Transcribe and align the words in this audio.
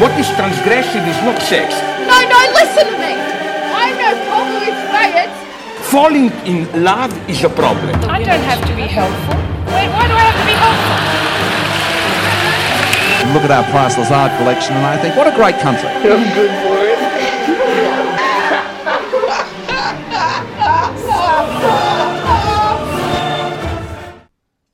What 0.00 0.18
is 0.18 0.26
transgressive 0.28 1.04
is 1.06 1.20
not 1.28 1.36
sex. 1.42 1.74
No, 2.08 2.16
no, 2.24 2.40
listen 2.56 2.86
to 2.88 2.96
me. 2.96 3.12
I'm 3.68 3.92
no 4.00 4.16
problem 4.32 4.60
with 4.64 4.72
Fayette. 4.88 5.28
Falling 5.92 6.30
in 6.48 6.64
love 6.82 7.12
is 7.28 7.44
a 7.44 7.50
problem. 7.50 7.94
I 8.08 8.22
don't 8.22 8.40
have 8.40 8.66
to 8.66 8.74
be 8.74 8.88
helpful. 8.88 9.34
Wait, 9.74 9.88
why 9.92 10.08
do 10.08 10.14
I 10.14 10.24
have 10.24 10.40
to 10.40 10.46
be 10.48 10.56
helpful? 10.56 11.20
look 13.34 13.44
at 13.44 13.50
our 13.50 13.64
priceless 13.70 14.10
art 14.10 14.32
collection 14.38 14.72
and 14.74 14.86
I 14.86 14.96
think, 14.96 15.16
what 15.16 15.26
a 15.26 15.36
great 15.36 15.56
country. 15.56 15.88
I'm 16.10 16.34
good 16.34 16.50
for 16.64 16.78
it. 16.86 17.00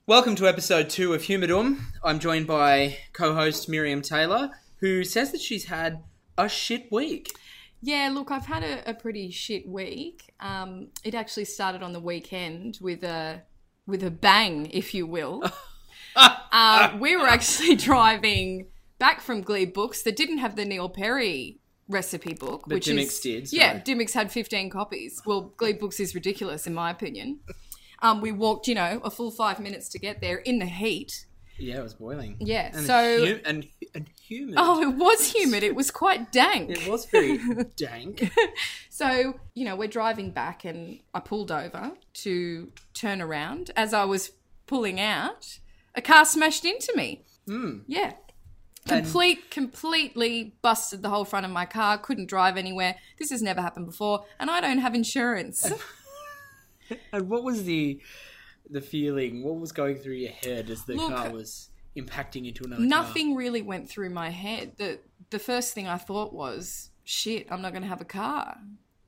Welcome 0.06 0.36
to 0.36 0.46
episode 0.46 0.88
two 0.88 1.14
of 1.14 1.22
Humidum. 1.22 1.80
I'm 2.04 2.20
joined 2.20 2.46
by 2.46 2.98
co-host 3.12 3.68
Miriam 3.68 4.02
Taylor, 4.02 4.50
who 4.80 5.04
says 5.04 5.32
that 5.32 5.40
she's 5.40 5.66
had 5.66 6.02
a 6.36 6.48
shit 6.48 6.90
week. 6.90 7.32
Yeah, 7.82 8.10
look, 8.12 8.30
I've 8.30 8.46
had 8.46 8.62
a, 8.62 8.90
a 8.90 8.94
pretty 8.94 9.30
shit 9.30 9.68
week. 9.68 10.34
Um, 10.40 10.88
it 11.04 11.14
actually 11.14 11.44
started 11.44 11.82
on 11.82 11.92
the 11.92 12.00
weekend 12.00 12.78
with 12.80 13.04
a 13.04 13.42
with 13.86 14.02
a 14.02 14.10
bang, 14.10 14.70
if 14.72 14.94
you 14.94 15.06
will. 15.06 15.44
uh, 16.16 16.96
we 16.98 17.16
were 17.16 17.26
actually 17.26 17.76
driving 17.76 18.66
back 18.98 19.20
from 19.20 19.42
Glebe 19.42 19.72
Books 19.72 20.02
that 20.02 20.16
didn't 20.16 20.38
have 20.38 20.56
the 20.56 20.64
Neil 20.64 20.88
Perry 20.88 21.60
recipe 21.88 22.34
book, 22.34 22.64
But 22.66 22.76
which 22.76 22.86
Dymocks 22.86 23.02
is 23.02 23.20
did, 23.20 23.52
yeah, 23.52 23.72
sorry. 23.72 23.82
Dymocks 23.82 24.12
had 24.12 24.32
fifteen 24.32 24.70
copies. 24.70 25.22
Well, 25.24 25.52
Glebe 25.56 25.78
Books 25.78 26.00
is 26.00 26.14
ridiculous 26.14 26.66
in 26.66 26.74
my 26.74 26.90
opinion. 26.90 27.40
Um, 28.02 28.20
we 28.20 28.32
walked, 28.32 28.68
you 28.68 28.74
know, 28.74 29.00
a 29.04 29.10
full 29.10 29.30
five 29.30 29.58
minutes 29.60 29.88
to 29.90 29.98
get 29.98 30.20
there 30.20 30.38
in 30.38 30.58
the 30.58 30.66
heat. 30.66 31.25
Yeah, 31.58 31.78
it 31.78 31.82
was 31.82 31.94
boiling. 31.94 32.36
Yeah, 32.40 32.70
and 32.74 32.86
so- 32.86 33.38
and 33.44 33.66
and 33.94 34.06
humid. 34.20 34.54
Oh, 34.58 34.82
it 34.82 34.94
was 34.96 35.32
humid. 35.32 35.62
It 35.62 35.74
was 35.74 35.90
quite 35.90 36.30
dank. 36.32 36.70
it 36.70 36.86
was 36.88 37.06
very 37.06 37.38
dank. 37.76 38.30
So, 38.90 39.38
you 39.54 39.64
know, 39.64 39.76
we're 39.76 39.88
driving 39.88 40.30
back 40.32 40.64
and 40.64 41.00
I 41.14 41.20
pulled 41.20 41.50
over 41.52 41.92
to 42.24 42.72
turn 42.94 43.20
around. 43.22 43.70
As 43.76 43.94
I 43.94 44.04
was 44.04 44.32
pulling 44.66 45.00
out, 45.00 45.58
a 45.94 46.02
car 46.02 46.24
smashed 46.24 46.64
into 46.64 46.92
me. 46.96 47.22
Mm. 47.48 47.82
Yeah. 47.86 48.12
Complete, 48.86 49.50
completely 49.50 50.54
busted 50.62 51.02
the 51.02 51.08
whole 51.08 51.24
front 51.24 51.44
of 51.46 51.52
my 51.52 51.64
car. 51.66 51.98
Couldn't 51.98 52.26
drive 52.26 52.56
anywhere. 52.56 52.96
This 53.18 53.30
has 53.30 53.42
never 53.42 53.60
happened 53.60 53.86
before. 53.86 54.24
And 54.38 54.48
I 54.50 54.60
don't 54.60 54.78
have 54.78 54.94
insurance. 54.94 55.70
And 57.12 57.28
what 57.28 57.42
was 57.42 57.64
the 57.64 58.00
the 58.70 58.80
feeling? 58.80 59.42
What 59.42 59.58
was 59.58 59.72
going 59.72 59.96
through 59.96 60.14
your 60.14 60.32
head 60.32 60.70
as 60.70 60.84
the 60.84 60.94
Look, 60.94 61.12
car 61.12 61.30
was 61.30 61.70
impacting 61.96 62.46
into 62.46 62.64
another 62.64 62.82
car? 62.82 62.88
Nothing 62.88 63.34
really 63.34 63.62
went 63.62 63.88
through 63.88 64.10
my 64.10 64.30
head. 64.30 64.72
The 64.76 64.98
the 65.30 65.38
first 65.38 65.74
thing 65.74 65.88
I 65.88 65.96
thought 65.96 66.32
was, 66.32 66.90
shit, 67.04 67.46
I'm 67.50 67.62
not 67.62 67.72
going 67.72 67.82
to 67.82 67.88
have 67.88 68.00
a 68.00 68.06
car. 68.06 68.58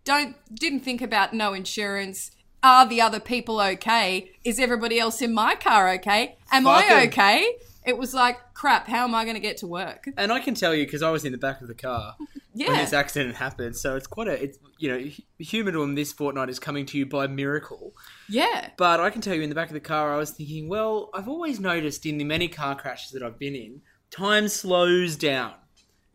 Don't 0.05 0.36
didn't 0.55 0.81
think 0.81 1.03
about 1.03 1.34
no 1.34 1.53
insurance. 1.55 2.31
Are 2.62 2.86
the 2.86 3.01
other 3.01 3.20
people 3.20 3.61
okay? 3.61 4.33
Is 4.45 4.59
everybody 4.59 4.98
else 4.98 5.23
in 5.23 5.33
my 5.33 5.55
car 5.55 5.91
okay? 5.95 6.36
Am 6.51 6.67
I 6.67 7.05
okay? 7.06 7.55
It 7.89 7.97
was 7.97 8.12
like, 8.12 8.36
crap, 8.55 8.86
how 8.86 9.05
am 9.05 9.14
I 9.14 9.25
going 9.25 9.34
to 9.36 9.41
get 9.41 9.56
to 9.58 9.67
work? 9.67 10.05
And 10.17 10.31
I 10.31 10.41
can 10.41 10.55
tell 10.55 10.75
you 10.75 10.84
because 10.84 11.03
I 11.03 11.11
was 11.11 11.25
in 11.25 11.33
the 11.33 11.39
back 11.39 11.61
of 11.62 11.69
the 11.69 11.75
car 11.75 12.17
when 12.53 12.77
this 12.77 12.92
accident 12.92 13.36
happened. 13.36 13.77
So 13.77 13.97
it's 13.97 14.06
quite 14.06 14.28
a, 14.28 14.42
it's 14.42 14.58
you 14.78 14.89
know, 14.91 14.98
Hu- 14.98 15.22
Humidum 15.64 15.97
this 15.97 16.12
fortnight 16.12 16.50
is 16.50 16.58
coming 16.58 16.84
to 16.86 16.98
you 16.98 17.06
by 17.06 17.27
miracle. 17.27 17.95
Yeah. 18.28 18.70
But 18.77 19.00
I 19.00 19.08
can 19.11 19.22
tell 19.22 19.34
you 19.34 19.42
in 19.42 19.48
the 19.48 19.55
back 19.55 19.69
of 19.69 19.75
the 19.75 19.80
car, 19.80 20.12
I 20.12 20.19
was 20.19 20.30
thinking, 20.33 20.69
well, 20.69 21.08
I've 21.14 21.28
always 21.28 21.58
noticed 21.61 22.05
in 22.05 22.19
the 22.19 22.25
many 22.25 22.48
car 22.48 22.75
crashes 22.77 23.12
that 23.12 23.22
I've 23.22 23.39
been 23.39 23.55
in, 23.55 23.80
time 24.11 24.48
slows 24.48 25.17
down. 25.17 25.55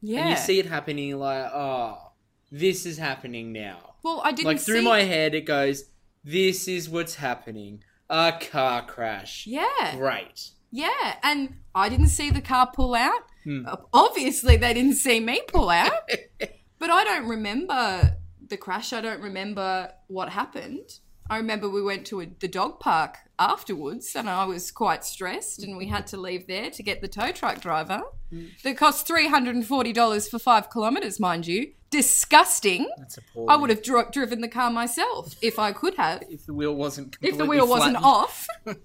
Yeah. 0.02 0.22
And 0.22 0.30
you 0.30 0.36
see 0.36 0.60
it 0.60 0.68
happening, 0.68 1.18
like, 1.18 1.50
oh, 1.54 2.12
this 2.52 2.86
is 2.86 2.98
happening 3.00 3.52
now. 3.52 3.96
well, 4.04 4.22
I 4.24 4.32
didn't 4.32 4.46
Like 4.46 4.60
through 4.60 4.80
see 4.82 4.86
my 4.86 5.02
head, 5.02 5.34
it 5.34 5.46
goes, 5.46 5.86
this 6.24 6.68
is 6.68 6.88
what's 6.90 7.16
happening. 7.16 7.84
A 8.10 8.34
car 8.52 8.86
crash. 8.86 9.48
Yeah. 9.48 9.96
Great. 9.96 10.52
Yeah, 10.74 11.18
and 11.22 11.54
I 11.76 11.88
didn't 11.88 12.08
see 12.08 12.32
the 12.32 12.42
car 12.42 12.72
pull 12.74 12.96
out. 12.96 13.22
Hmm. 13.44 13.68
Obviously, 13.94 14.58
they 14.58 14.74
didn't 14.74 14.96
see 14.96 15.20
me 15.20 15.40
pull 15.48 15.70
out. 15.70 16.10
but 16.80 16.90
I 16.90 17.04
don't 17.04 17.28
remember 17.28 18.18
the 18.50 18.58
crash. 18.58 18.92
I 18.92 19.00
don't 19.00 19.22
remember 19.22 19.92
what 20.08 20.30
happened. 20.30 21.00
I 21.30 21.38
remember 21.38 21.70
we 21.70 21.84
went 21.84 22.08
to 22.08 22.22
a, 22.22 22.26
the 22.40 22.48
dog 22.48 22.80
park 22.80 23.18
afterwards, 23.38 24.16
and 24.16 24.28
I 24.28 24.46
was 24.46 24.72
quite 24.72 25.06
stressed, 25.06 25.62
and 25.62 25.78
we 25.78 25.88
had 25.88 26.08
to 26.08 26.18
leave 26.18 26.48
there 26.48 26.72
to 26.72 26.82
get 26.82 27.02
the 27.02 27.08
tow 27.08 27.32
truck 27.32 27.62
driver. 27.62 28.02
Hmm. 28.32 28.46
That 28.64 28.76
cost 28.76 29.06
three 29.06 29.28
hundred 29.28 29.54
and 29.54 29.66
forty 29.66 29.94
dollars 29.94 30.28
for 30.28 30.40
five 30.40 30.72
kilometers, 30.72 31.20
mind 31.20 31.46
you. 31.46 31.74
Disgusting. 31.92 32.90
That's 32.98 33.20
appalling. 33.20 33.50
I 33.52 33.56
would 33.58 33.70
have 33.70 33.84
dro- 33.84 34.10
driven 34.12 34.42
the 34.42 34.48
car 34.48 34.72
myself 34.72 35.36
if 35.44 35.60
I 35.60 35.72
could 35.72 35.94
have 35.98 36.24
If 36.28 36.48
the 36.48 36.54
wheel 36.56 36.74
wasn't 36.74 37.16
if 37.22 37.38
the 37.38 37.46
wheel 37.46 37.68
wasn't 37.68 37.98
off. 37.98 38.48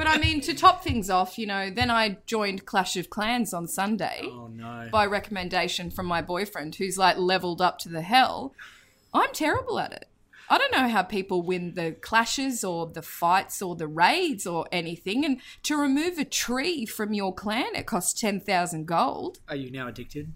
but 0.00 0.06
I 0.06 0.16
mean, 0.16 0.40
to 0.42 0.54
top 0.54 0.82
things 0.82 1.10
off, 1.10 1.36
you 1.38 1.44
know, 1.46 1.68
then 1.68 1.90
I 1.90 2.16
joined 2.24 2.64
Clash 2.64 2.96
of 2.96 3.10
Clans 3.10 3.52
on 3.52 3.68
Sunday 3.68 4.22
Oh 4.24 4.46
no. 4.50 4.88
by 4.90 5.04
recommendation 5.04 5.90
from 5.90 6.06
my 6.06 6.22
boyfriend, 6.22 6.76
who's 6.76 6.96
like 6.96 7.18
leveled 7.18 7.60
up 7.60 7.78
to 7.80 7.90
the 7.90 8.00
hell. 8.00 8.54
I'm 9.12 9.30
terrible 9.34 9.78
at 9.78 9.92
it. 9.92 10.06
I 10.48 10.56
don't 10.56 10.72
know 10.72 10.88
how 10.88 11.02
people 11.02 11.42
win 11.42 11.74
the 11.74 11.92
clashes 11.92 12.64
or 12.64 12.86
the 12.86 13.02
fights 13.02 13.60
or 13.60 13.76
the 13.76 13.86
raids 13.86 14.46
or 14.46 14.66
anything. 14.72 15.22
And 15.22 15.38
to 15.64 15.76
remove 15.76 16.16
a 16.18 16.24
tree 16.24 16.86
from 16.86 17.12
your 17.12 17.34
clan, 17.34 17.74
it 17.74 17.84
costs 17.86 18.18
10,000 18.18 18.86
gold. 18.86 19.40
Are 19.50 19.54
you 19.56 19.70
now 19.70 19.86
addicted? 19.88 20.32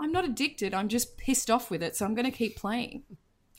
I'm 0.00 0.10
not 0.10 0.24
addicted. 0.24 0.74
I'm 0.74 0.88
just 0.88 1.16
pissed 1.16 1.52
off 1.52 1.70
with 1.70 1.84
it. 1.84 1.94
So 1.94 2.04
I'm 2.04 2.16
going 2.16 2.30
to 2.30 2.36
keep 2.36 2.56
playing 2.56 3.04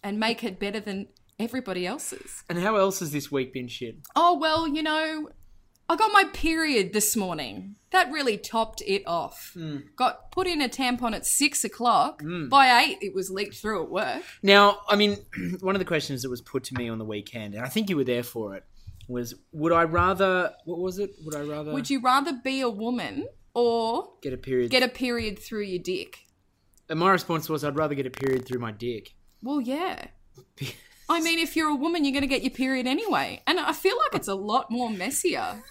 and 0.04 0.20
make 0.20 0.44
it 0.44 0.60
better 0.60 0.82
than 0.82 1.08
everybody 1.40 1.88
else's. 1.88 2.44
And 2.50 2.60
how 2.60 2.76
else 2.76 3.00
has 3.00 3.12
this 3.12 3.32
week 3.32 3.54
been 3.54 3.68
shit? 3.70 3.98
Oh, 4.16 4.38
well, 4.38 4.68
you 4.68 4.84
know, 4.84 5.30
I 5.88 5.96
got 5.96 6.12
my 6.12 6.24
period 6.34 6.94
this 6.94 7.16
morning. 7.16 7.76
That 7.92 8.12
really 8.12 8.38
topped 8.38 8.82
it 8.86 9.04
off. 9.06 9.52
Hmm. 9.54 9.78
Got 9.96 10.32
put 10.32 10.48
in 10.48 10.62
a 10.62 10.68
tampon 10.68 11.14
at 11.14 11.26
six 11.26 11.64
o'clock. 11.64 12.22
Hmm. 12.22 12.50
By 12.50 12.82
eight, 12.84 12.98
it 13.02 13.14
was 13.14 13.30
leaked 13.30 13.56
through 13.56 13.84
at 13.84 13.90
work. 13.90 14.24
Now, 14.42 14.80
I 14.90 14.96
mean, 14.96 15.18
one 15.62 15.76
of 15.76 15.80
the 15.80 15.86
questions 15.86 16.24
that 16.24 16.30
was 16.30 16.42
put 16.42 16.64
to 16.66 16.74
me 16.76 16.90
on 16.90 16.98
the 16.98 17.06
weekend, 17.06 17.54
and 17.54 17.64
I 17.64 17.70
think 17.70 17.90
you 17.90 17.98
were 17.98 18.04
there 18.04 18.24
for 18.24 18.56
it, 18.56 18.64
was 19.08 19.36
would 19.52 19.72
I 19.72 19.84
rather, 19.84 20.52
what 20.66 20.80
was 20.80 20.98
it? 20.98 21.12
Would 21.24 21.36
I 21.36 21.42
rather 21.42 21.72
Would 21.74 21.90
you 21.90 22.02
rather 22.02 22.34
be 22.34 22.62
a 22.62 22.70
woman 22.70 23.28
or 23.54 24.10
get 24.24 24.34
a 24.34 24.38
period? 24.38 24.72
get 24.72 24.82
a 24.84 24.88
period 24.88 25.38
through 25.40 25.64
your 25.64 25.82
dick? 25.82 26.20
and 26.90 27.00
my 27.00 27.12
response 27.12 27.50
was 27.50 27.64
I'd 27.64 27.76
rather 27.76 27.96
get 27.96 28.06
a 28.06 28.12
period 28.12 28.46
through 28.46 28.60
my 28.60 28.72
dick. 28.72 29.16
Well, 29.42 29.62
yeah. 29.62 30.08
I 31.10 31.22
mean, 31.22 31.40
if 31.40 31.56
you're 31.56 31.70
a 31.70 31.76
woman, 31.76 32.04
you're 32.04 32.12
going 32.12 32.22
to 32.22 32.28
get 32.28 32.42
your 32.42 32.52
period 32.52 32.88
anyway. 32.88 33.42
And 33.46 33.60
I 33.60 33.74
feel 33.74 33.96
like 33.98 34.16
it's 34.16 34.28
a 34.28 34.36
lot 34.36 34.72
more 34.72 34.90
messier. 34.90 35.64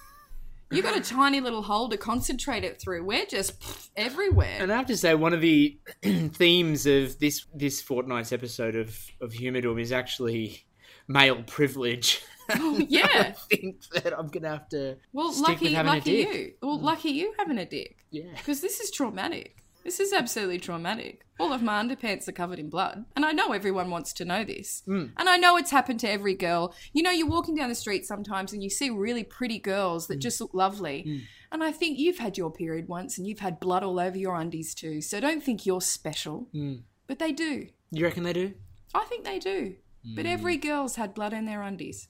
You 0.75 0.83
got 0.83 0.97
a 0.97 1.01
tiny 1.01 1.41
little 1.41 1.63
hole 1.63 1.89
to 1.89 1.97
concentrate 1.97 2.65
it 2.65 2.81
through. 2.81 3.05
We're 3.05 3.27
just 3.27 3.61
pff, 3.61 3.91
everywhere. 3.97 4.57
And 4.59 4.73
I 4.73 4.77
have 4.77 4.87
to 4.87 4.97
say, 4.97 5.15
one 5.15 5.33
of 5.33 5.41
the 5.41 5.79
themes 6.03 6.87
of 6.87 7.19
this 7.19 7.47
this 7.55 7.81
fortnight's 7.81 8.33
episode 8.33 8.77
of 8.77 8.97
of 9.21 9.33
Humidum 9.33 9.81
is 9.81 9.93
actually 9.93 10.67
male 11.09 11.43
privilege. 11.43 12.23
Oh, 12.51 12.79
yeah. 12.89 13.09
I 13.13 13.31
think 13.33 13.77
that 13.95 14.19
I'm 14.19 14.29
gonna 14.29 14.51
have 14.51 14.69
to 14.71 14.97
Well, 15.13 15.33
lucky, 15.41 15.67
with 15.67 15.75
having 15.75 15.93
a 15.93 15.95
lucky 15.97 16.13
you. 16.13 16.53
Well, 16.63 16.79
lucky 16.79 17.11
you 17.11 17.35
having 17.39 17.59
a 17.59 17.67
dick. 17.67 18.05
Yeah. 18.11 18.25
Because 18.37 18.61
this 18.61 18.81
is 18.81 18.91
traumatic. 18.91 19.64
This 19.85 20.01
is 20.01 20.13
absolutely 20.15 20.59
traumatic. 20.59 21.27
All 21.39 21.53
of 21.53 21.63
my 21.63 21.83
underpants 21.83 22.27
are 22.27 22.33
covered 22.33 22.59
in 22.59 22.71
blood. 22.71 23.05
And 23.15 23.25
I 23.25 23.33
know 23.33 23.53
everyone 23.53 23.91
wants 23.91 24.15
to 24.15 24.25
know 24.25 24.43
this. 24.45 24.83
Mm. 24.89 25.13
And 25.19 25.29
I 25.29 25.37
know 25.37 25.57
it's 25.59 25.71
happened 25.71 26.01
to 26.01 26.11
every 26.11 26.35
girl. 26.35 26.75
You 26.95 27.03
know, 27.03 27.11
you're 27.11 27.29
walking 27.29 27.55
down 27.55 27.69
the 27.69 27.75
street 27.75 28.07
sometimes 28.07 28.53
and 28.55 28.63
you 28.63 28.71
see 28.71 28.89
really 28.89 29.25
pretty 29.25 29.59
girls 29.59 30.05
Mm. 30.05 30.09
that 30.09 30.17
just 30.21 30.41
look 30.41 30.55
lovely. 30.55 31.23
And 31.53 31.63
I 31.63 31.71
think 31.71 31.99
you've 31.99 32.19
had 32.19 32.39
your 32.39 32.51
period 32.51 32.89
once 32.89 33.19
and 33.19 33.27
you've 33.27 33.41
had 33.41 33.61
blood 33.61 33.83
all 33.83 34.01
over 34.01 34.17
your 34.17 34.35
undies 34.37 34.75
too. 34.75 35.01
So 35.03 35.21
don't 35.21 35.43
think 35.43 35.67
you're 35.67 35.81
special. 35.83 36.49
Mm. 36.55 36.83
But 37.07 37.19
they 37.19 37.33
do. 37.33 37.67
You 37.91 38.05
reckon 38.07 38.23
they 38.23 38.33
do? 38.33 38.55
I 38.95 39.05
think 39.05 39.25
they 39.25 39.39
do. 39.39 39.75
Mm. 40.07 40.17
But 40.17 40.25
every 40.27 40.57
girl's 40.57 40.97
had 40.97 41.13
blood 41.15 41.33
in 41.35 41.45
their 41.45 41.61
undies. 41.63 42.09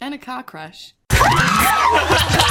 And 0.00 0.12
a 0.14 0.18
car 0.18 0.42
crash. 0.42 0.94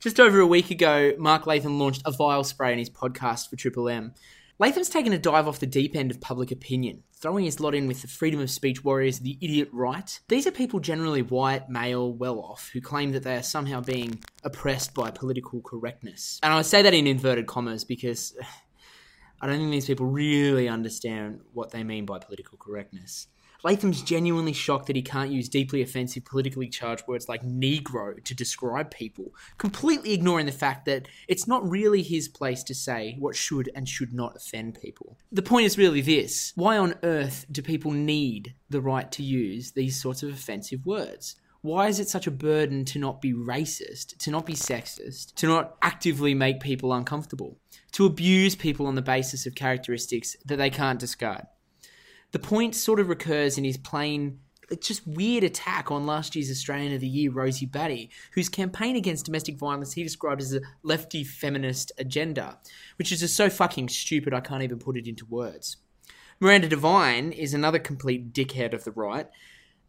Just 0.00 0.18
over 0.18 0.40
a 0.40 0.46
week 0.46 0.70
ago, 0.70 1.12
Mark 1.18 1.46
Latham 1.46 1.78
launched 1.78 2.00
a 2.06 2.10
vile 2.10 2.42
spray 2.42 2.72
in 2.72 2.78
his 2.78 2.88
podcast 2.88 3.50
for 3.50 3.56
Triple 3.56 3.86
M. 3.86 4.14
Latham's 4.58 4.88
taken 4.88 5.12
a 5.12 5.18
dive 5.18 5.46
off 5.46 5.58
the 5.58 5.66
deep 5.66 5.94
end 5.94 6.10
of 6.10 6.22
public 6.22 6.50
opinion, 6.50 7.02
throwing 7.12 7.44
his 7.44 7.60
lot 7.60 7.74
in 7.74 7.86
with 7.86 8.00
the 8.00 8.08
freedom 8.08 8.40
of 8.40 8.50
speech 8.50 8.82
warriors, 8.82 9.18
the 9.18 9.36
idiot 9.42 9.68
right. 9.72 10.18
These 10.28 10.46
are 10.46 10.52
people 10.52 10.80
generally 10.80 11.20
white, 11.20 11.68
male, 11.68 12.10
well 12.14 12.38
off, 12.38 12.70
who 12.72 12.80
claim 12.80 13.12
that 13.12 13.24
they 13.24 13.36
are 13.36 13.42
somehow 13.42 13.82
being 13.82 14.24
oppressed 14.42 14.94
by 14.94 15.10
political 15.10 15.60
correctness. 15.60 16.40
And 16.42 16.50
I 16.50 16.62
say 16.62 16.80
that 16.80 16.94
in 16.94 17.06
inverted 17.06 17.46
commas 17.46 17.84
because 17.84 18.34
I 19.42 19.46
don't 19.46 19.58
think 19.58 19.70
these 19.70 19.86
people 19.86 20.06
really 20.06 20.66
understand 20.66 21.40
what 21.52 21.72
they 21.72 21.84
mean 21.84 22.06
by 22.06 22.20
political 22.20 22.56
correctness. 22.56 23.26
Latham's 23.62 24.02
genuinely 24.02 24.52
shocked 24.52 24.86
that 24.86 24.96
he 24.96 25.02
can't 25.02 25.30
use 25.30 25.48
deeply 25.48 25.82
offensive, 25.82 26.24
politically 26.24 26.68
charged 26.68 27.06
words 27.06 27.28
like 27.28 27.42
Negro 27.42 28.22
to 28.24 28.34
describe 28.34 28.90
people, 28.90 29.34
completely 29.58 30.12
ignoring 30.12 30.46
the 30.46 30.52
fact 30.52 30.86
that 30.86 31.08
it's 31.28 31.46
not 31.46 31.68
really 31.68 32.02
his 32.02 32.28
place 32.28 32.62
to 32.64 32.74
say 32.74 33.16
what 33.18 33.36
should 33.36 33.70
and 33.74 33.88
should 33.88 34.12
not 34.12 34.36
offend 34.36 34.80
people. 34.80 35.18
The 35.32 35.42
point 35.42 35.66
is 35.66 35.78
really 35.78 36.00
this 36.00 36.52
why 36.54 36.78
on 36.78 36.94
earth 37.02 37.46
do 37.50 37.62
people 37.62 37.90
need 37.90 38.54
the 38.68 38.80
right 38.80 39.10
to 39.12 39.22
use 39.22 39.72
these 39.72 40.00
sorts 40.00 40.22
of 40.22 40.30
offensive 40.30 40.86
words? 40.86 41.36
Why 41.62 41.88
is 41.88 42.00
it 42.00 42.08
such 42.08 42.26
a 42.26 42.30
burden 42.30 42.86
to 42.86 42.98
not 42.98 43.20
be 43.20 43.34
racist, 43.34 44.16
to 44.18 44.30
not 44.30 44.46
be 44.46 44.54
sexist, 44.54 45.34
to 45.34 45.46
not 45.46 45.76
actively 45.82 46.32
make 46.32 46.60
people 46.60 46.94
uncomfortable, 46.94 47.58
to 47.92 48.06
abuse 48.06 48.54
people 48.56 48.86
on 48.86 48.94
the 48.94 49.02
basis 49.02 49.44
of 49.44 49.54
characteristics 49.54 50.36
that 50.46 50.56
they 50.56 50.70
can't 50.70 50.98
discard? 50.98 51.42
The 52.32 52.38
point 52.38 52.74
sort 52.74 53.00
of 53.00 53.08
recurs 53.08 53.58
in 53.58 53.64
his 53.64 53.76
plain, 53.76 54.38
just 54.80 55.06
weird 55.06 55.42
attack 55.42 55.90
on 55.90 56.06
last 56.06 56.36
year's 56.36 56.50
Australian 56.50 56.94
of 56.94 57.00
the 57.00 57.08
Year, 57.08 57.32
Rosie 57.32 57.66
Batty, 57.66 58.10
whose 58.32 58.48
campaign 58.48 58.94
against 58.94 59.26
domestic 59.26 59.58
violence 59.58 59.92
he 59.92 60.02
described 60.02 60.40
as 60.40 60.54
a 60.54 60.60
lefty 60.82 61.24
feminist 61.24 61.90
agenda, 61.98 62.58
which 62.96 63.10
is 63.10 63.20
just 63.20 63.36
so 63.36 63.50
fucking 63.50 63.88
stupid 63.88 64.32
I 64.32 64.40
can't 64.40 64.62
even 64.62 64.78
put 64.78 64.96
it 64.96 65.08
into 65.08 65.26
words. 65.26 65.78
Miranda 66.38 66.68
Devine 66.68 67.32
is 67.32 67.52
another 67.52 67.78
complete 67.78 68.32
dickhead 68.32 68.72
of 68.72 68.84
the 68.84 68.92
right, 68.92 69.28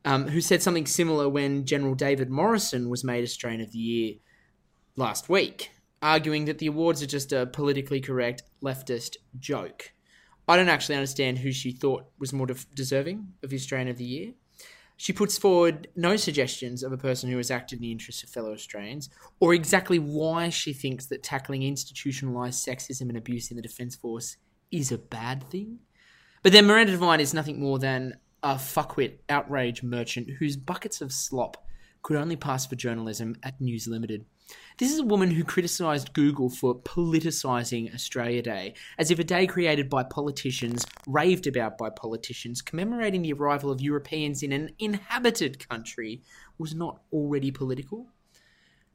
um, 0.03 0.27
who 0.29 0.41
said 0.41 0.61
something 0.61 0.87
similar 0.87 1.29
when 1.29 1.65
General 1.65 1.93
David 1.93 2.29
Morrison 2.29 2.89
was 2.89 3.03
made 3.03 3.23
Australian 3.23 3.61
of 3.61 3.71
the 3.71 3.77
Year 3.77 4.15
last 4.95 5.29
week, 5.29 5.71
arguing 6.01 6.45
that 6.45 6.57
the 6.57 6.67
awards 6.67 7.03
are 7.03 7.07
just 7.07 7.31
a 7.31 7.45
politically 7.45 8.01
correct 8.01 8.43
leftist 8.63 9.17
joke. 9.39 9.93
I 10.47 10.55
don't 10.55 10.69
actually 10.69 10.95
understand 10.95 11.39
who 11.39 11.51
she 11.51 11.71
thought 11.71 12.05
was 12.19 12.33
more 12.33 12.47
de- 12.47 12.55
deserving 12.75 13.33
of 13.43 13.49
the 13.49 13.55
Australian 13.55 13.89
of 13.89 13.97
the 13.97 14.03
Year. 14.03 14.33
She 14.97 15.13
puts 15.13 15.37
forward 15.37 15.87
no 15.95 16.15
suggestions 16.15 16.83
of 16.83 16.91
a 16.91 16.97
person 16.97 17.29
who 17.29 17.37
has 17.37 17.49
acted 17.49 17.77
in 17.77 17.81
the 17.81 17.91
interests 17.91 18.21
of 18.21 18.29
fellow 18.29 18.53
Australians, 18.53 19.09
or 19.39 19.53
exactly 19.53 19.97
why 19.97 20.49
she 20.49 20.73
thinks 20.73 21.07
that 21.07 21.23
tackling 21.23 21.61
institutionalised 21.61 22.67
sexism 22.67 23.09
and 23.09 23.17
abuse 23.17 23.49
in 23.49 23.55
the 23.57 23.63
Defence 23.63 23.95
Force 23.95 24.37
is 24.71 24.91
a 24.91 24.97
bad 24.99 25.49
thing. 25.49 25.79
But 26.43 26.51
then 26.51 26.67
Miranda 26.67 26.91
Devine 26.91 27.19
is 27.19 27.33
nothing 27.33 27.59
more 27.59 27.79
than 27.79 28.19
a 28.43 28.55
fuckwit 28.55 29.19
outrage 29.29 29.83
merchant 29.83 30.29
whose 30.39 30.57
buckets 30.57 31.01
of 31.01 31.11
slop 31.11 31.65
could 32.03 32.17
only 32.17 32.35
pass 32.35 32.65
for 32.65 32.75
journalism 32.75 33.35
at 33.43 33.59
News 33.61 33.87
Limited. 33.87 34.25
This 34.77 34.91
is 34.91 34.99
a 34.99 35.03
woman 35.03 35.31
who 35.31 35.43
criticised 35.43 36.13
Google 36.13 36.49
for 36.49 36.75
politicising 36.75 37.93
Australia 37.93 38.41
Day, 38.41 38.73
as 38.97 39.11
if 39.11 39.19
a 39.19 39.23
day 39.23 39.45
created 39.45 39.89
by 39.89 40.03
politicians, 40.03 40.85
raved 41.07 41.47
about 41.47 41.77
by 41.77 41.89
politicians, 41.89 42.61
commemorating 42.61 43.21
the 43.21 43.33
arrival 43.33 43.71
of 43.71 43.81
Europeans 43.81 44.41
in 44.41 44.51
an 44.51 44.71
inhabited 44.79 45.67
country 45.69 46.21
was 46.57 46.73
not 46.73 47.01
already 47.13 47.51
political. 47.51 48.07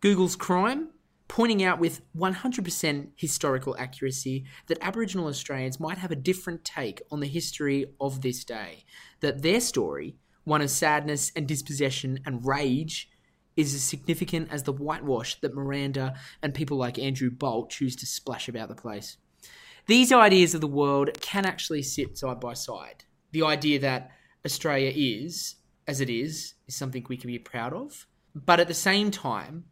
Google's 0.00 0.36
crime? 0.36 0.90
Pointing 1.28 1.64
out 1.64 1.80
with 1.80 2.02
100% 2.16 3.08
historical 3.16 3.76
accuracy 3.78 4.44
that 4.68 4.78
Aboriginal 4.80 5.26
Australians 5.26 5.80
might 5.80 5.98
have 5.98 6.12
a 6.12 6.16
different 6.16 6.64
take 6.64 7.02
on 7.10 7.20
the 7.20 7.26
history 7.26 7.86
of 8.00 8.22
this 8.22 8.44
day, 8.44 8.84
that 9.20 9.42
their 9.42 9.60
story, 9.60 10.16
one 10.44 10.62
of 10.62 10.70
sadness 10.70 11.32
and 11.34 11.48
dispossession 11.48 12.20
and 12.24 12.46
rage, 12.46 13.10
is 13.56 13.74
as 13.74 13.82
significant 13.82 14.52
as 14.52 14.62
the 14.62 14.72
whitewash 14.72 15.40
that 15.40 15.54
Miranda 15.54 16.14
and 16.42 16.54
people 16.54 16.76
like 16.76 16.98
Andrew 16.98 17.30
Bolt 17.30 17.70
choose 17.70 17.96
to 17.96 18.06
splash 18.06 18.48
about 18.48 18.68
the 18.68 18.74
place. 18.74 19.16
These 19.86 20.12
ideas 20.12 20.54
of 20.54 20.60
the 20.60 20.66
world 20.66 21.10
can 21.20 21.46
actually 21.46 21.82
sit 21.82 22.18
side 22.18 22.40
by 22.40 22.54
side. 22.54 23.04
The 23.32 23.42
idea 23.42 23.78
that 23.80 24.10
Australia 24.44 24.92
is, 24.94 25.56
as 25.86 26.00
it 26.00 26.10
is, 26.10 26.54
is 26.66 26.74
something 26.74 27.06
we 27.08 27.16
can 27.16 27.28
be 27.28 27.38
proud 27.38 27.72
of, 27.72 28.06
but 28.34 28.60
at 28.60 28.68
the 28.68 28.74
same 28.74 29.10
time, 29.10 29.64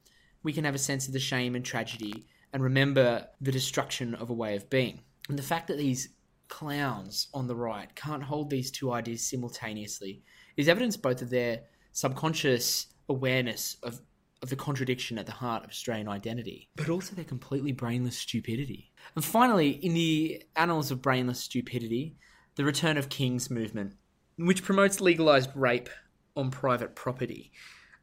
we 0.42 0.52
can 0.52 0.64
have 0.64 0.74
a 0.74 0.78
sense 0.78 1.06
of 1.06 1.12
the 1.12 1.20
shame 1.20 1.54
and 1.54 1.64
tragedy 1.64 2.26
and 2.52 2.62
remember 2.62 3.26
the 3.40 3.52
destruction 3.52 4.14
of 4.14 4.30
a 4.30 4.34
way 4.34 4.54
of 4.54 4.70
being. 4.70 5.00
And 5.28 5.38
the 5.38 5.42
fact 5.42 5.66
that 5.68 5.78
these 5.78 6.10
clowns 6.48 7.28
on 7.34 7.48
the 7.48 7.56
right 7.56 7.92
can't 7.96 8.22
hold 8.22 8.50
these 8.50 8.70
two 8.70 8.92
ideas 8.92 9.28
simultaneously 9.28 10.22
is 10.56 10.68
evidence 10.68 10.96
both 10.96 11.22
of 11.22 11.30
their 11.30 11.62
subconscious 11.92 12.86
awareness 13.08 13.76
of, 13.82 14.00
of 14.42 14.50
the 14.50 14.56
contradiction 14.56 15.18
at 15.18 15.26
the 15.26 15.32
heart 15.32 15.64
of 15.64 15.70
Australian 15.70 16.08
identity, 16.08 16.68
but 16.76 16.88
also 16.88 17.14
their 17.14 17.24
completely 17.24 17.72
brainless 17.72 18.18
stupidity. 18.18 18.92
And 19.14 19.24
finally, 19.24 19.70
in 19.70 19.94
the 19.94 20.42
annals 20.56 20.90
of 20.90 21.02
brainless 21.02 21.40
stupidity, 21.40 22.16
the 22.56 22.64
Return 22.64 22.96
of 22.96 23.08
Kings 23.08 23.50
movement, 23.50 23.94
which 24.36 24.62
promotes 24.62 25.00
legalised 25.00 25.50
rape 25.54 25.88
on 26.36 26.50
private 26.50 26.94
property. 26.94 27.52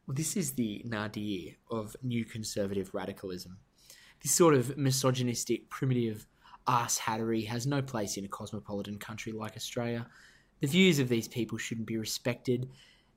Well, 0.05 0.15
this 0.15 0.35
is 0.35 0.53
the 0.53 0.81
nadir 0.85 1.53
of 1.69 1.95
new 2.01 2.25
conservative 2.25 2.93
radicalism. 2.93 3.57
This 4.21 4.31
sort 4.31 4.53
of 4.53 4.77
misogynistic, 4.77 5.69
primitive 5.69 6.27
ass 6.67 6.97
hattery 6.97 7.43
has 7.43 7.65
no 7.65 7.81
place 7.81 8.17
in 8.17 8.25
a 8.25 8.29
cosmopolitan 8.29 8.97
country 8.97 9.31
like 9.31 9.55
Australia. 9.55 10.07
The 10.59 10.67
views 10.67 10.99
of 10.99 11.09
these 11.09 11.27
people 11.27 11.57
shouldn't 11.57 11.87
be 11.87 11.97
respected, 11.97 12.69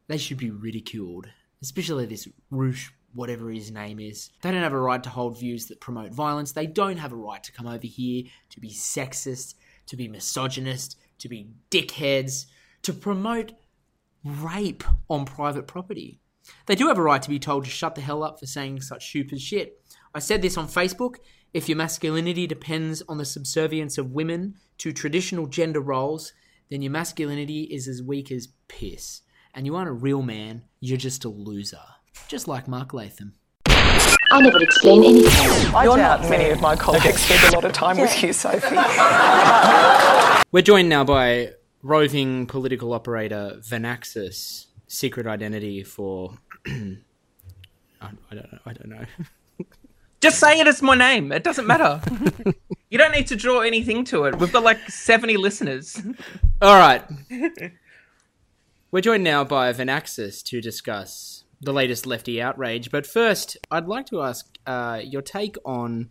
they 0.06 0.18
should 0.18 0.38
be 0.38 0.50
ridiculed 0.50 1.28
especially 1.64 2.04
this 2.04 2.28
Roosh, 2.50 2.90
whatever 3.14 3.50
his 3.50 3.70
name 3.70 3.98
is. 3.98 4.30
They 4.42 4.50
don't 4.50 4.62
have 4.62 4.74
a 4.74 4.78
right 4.78 5.02
to 5.02 5.08
hold 5.08 5.40
views 5.40 5.66
that 5.66 5.80
promote 5.80 6.12
violence. 6.12 6.52
They 6.52 6.66
don't 6.66 6.98
have 6.98 7.12
a 7.12 7.16
right 7.16 7.42
to 7.42 7.52
come 7.52 7.66
over 7.66 7.86
here 7.86 8.24
to 8.50 8.60
be 8.60 8.68
sexist, 8.68 9.54
to 9.86 9.96
be 9.96 10.06
misogynist, 10.06 10.98
to 11.20 11.28
be 11.28 11.48
dickheads, 11.70 12.46
to 12.82 12.92
promote 12.92 13.52
rape 14.24 14.84
on 15.08 15.24
private 15.24 15.66
property. 15.66 16.20
They 16.66 16.74
do 16.74 16.88
have 16.88 16.98
a 16.98 17.02
right 17.02 17.22
to 17.22 17.30
be 17.30 17.38
told 17.38 17.64
to 17.64 17.70
shut 17.70 17.94
the 17.94 18.02
hell 18.02 18.22
up 18.22 18.38
for 18.38 18.46
saying 18.46 18.82
such 18.82 19.08
stupid 19.08 19.40
shit. 19.40 19.80
I 20.14 20.18
said 20.18 20.42
this 20.42 20.58
on 20.58 20.68
Facebook. 20.68 21.16
If 21.54 21.66
your 21.66 21.78
masculinity 21.78 22.46
depends 22.46 23.02
on 23.08 23.16
the 23.16 23.24
subservience 23.24 23.96
of 23.96 24.12
women 24.12 24.56
to 24.78 24.92
traditional 24.92 25.46
gender 25.46 25.80
roles, 25.80 26.34
then 26.68 26.82
your 26.82 26.92
masculinity 26.92 27.62
is 27.62 27.88
as 27.88 28.02
weak 28.02 28.30
as 28.30 28.48
piss 28.68 29.22
and 29.54 29.66
you 29.66 29.76
aren't 29.76 29.88
a 29.88 29.92
real 29.92 30.22
man, 30.22 30.62
you're 30.80 30.98
just 30.98 31.24
a 31.24 31.28
loser. 31.28 31.78
Just 32.28 32.48
like 32.48 32.66
Mark 32.68 32.92
Latham. 32.92 33.34
I 33.66 34.40
never 34.40 34.60
explain 34.62 35.04
anything. 35.04 35.74
I 35.74 35.84
doubt 35.84 36.28
many 36.28 36.50
of 36.50 36.60
my 36.60 36.74
colleagues 36.74 37.20
spend 37.22 37.52
a 37.52 37.56
lot 37.56 37.64
of 37.64 37.72
time 37.72 37.98
with 37.98 38.22
you, 38.22 38.32
Sophie. 38.32 38.76
We're 40.50 40.62
joined 40.62 40.88
now 40.88 41.04
by 41.04 41.52
roving 41.82 42.46
political 42.46 42.92
operator 42.92 43.60
Vanaxis, 43.60 44.66
secret 44.88 45.26
identity 45.26 45.82
for. 45.84 46.38
I, 46.66 47.00
I 48.00 48.34
don't 48.34 48.52
know. 48.52 48.58
I 48.66 48.72
don't 48.72 48.88
know. 48.88 49.04
Just 50.20 50.40
say 50.40 50.58
it 50.58 50.66
as 50.66 50.82
my 50.82 50.94
name. 50.94 51.32
It 51.32 51.44
doesn't 51.44 51.66
matter. 51.66 52.00
you 52.90 52.98
don't 52.98 53.12
need 53.12 53.26
to 53.26 53.36
draw 53.36 53.60
anything 53.60 54.04
to 54.06 54.24
it. 54.24 54.38
We've 54.38 54.52
got 54.52 54.62
like 54.62 54.78
70 54.88 55.36
listeners. 55.36 56.00
All 56.62 56.76
right. 56.76 57.04
We're 58.94 59.00
joined 59.00 59.24
now 59.24 59.42
by 59.42 59.72
Vanaxis 59.72 60.40
to 60.44 60.60
discuss 60.60 61.42
the 61.60 61.72
latest 61.72 62.06
lefty 62.06 62.40
outrage. 62.40 62.92
But 62.92 63.08
first, 63.08 63.56
I'd 63.68 63.88
like 63.88 64.06
to 64.06 64.22
ask 64.22 64.46
uh, 64.68 65.00
your 65.02 65.20
take 65.20 65.56
on 65.64 66.10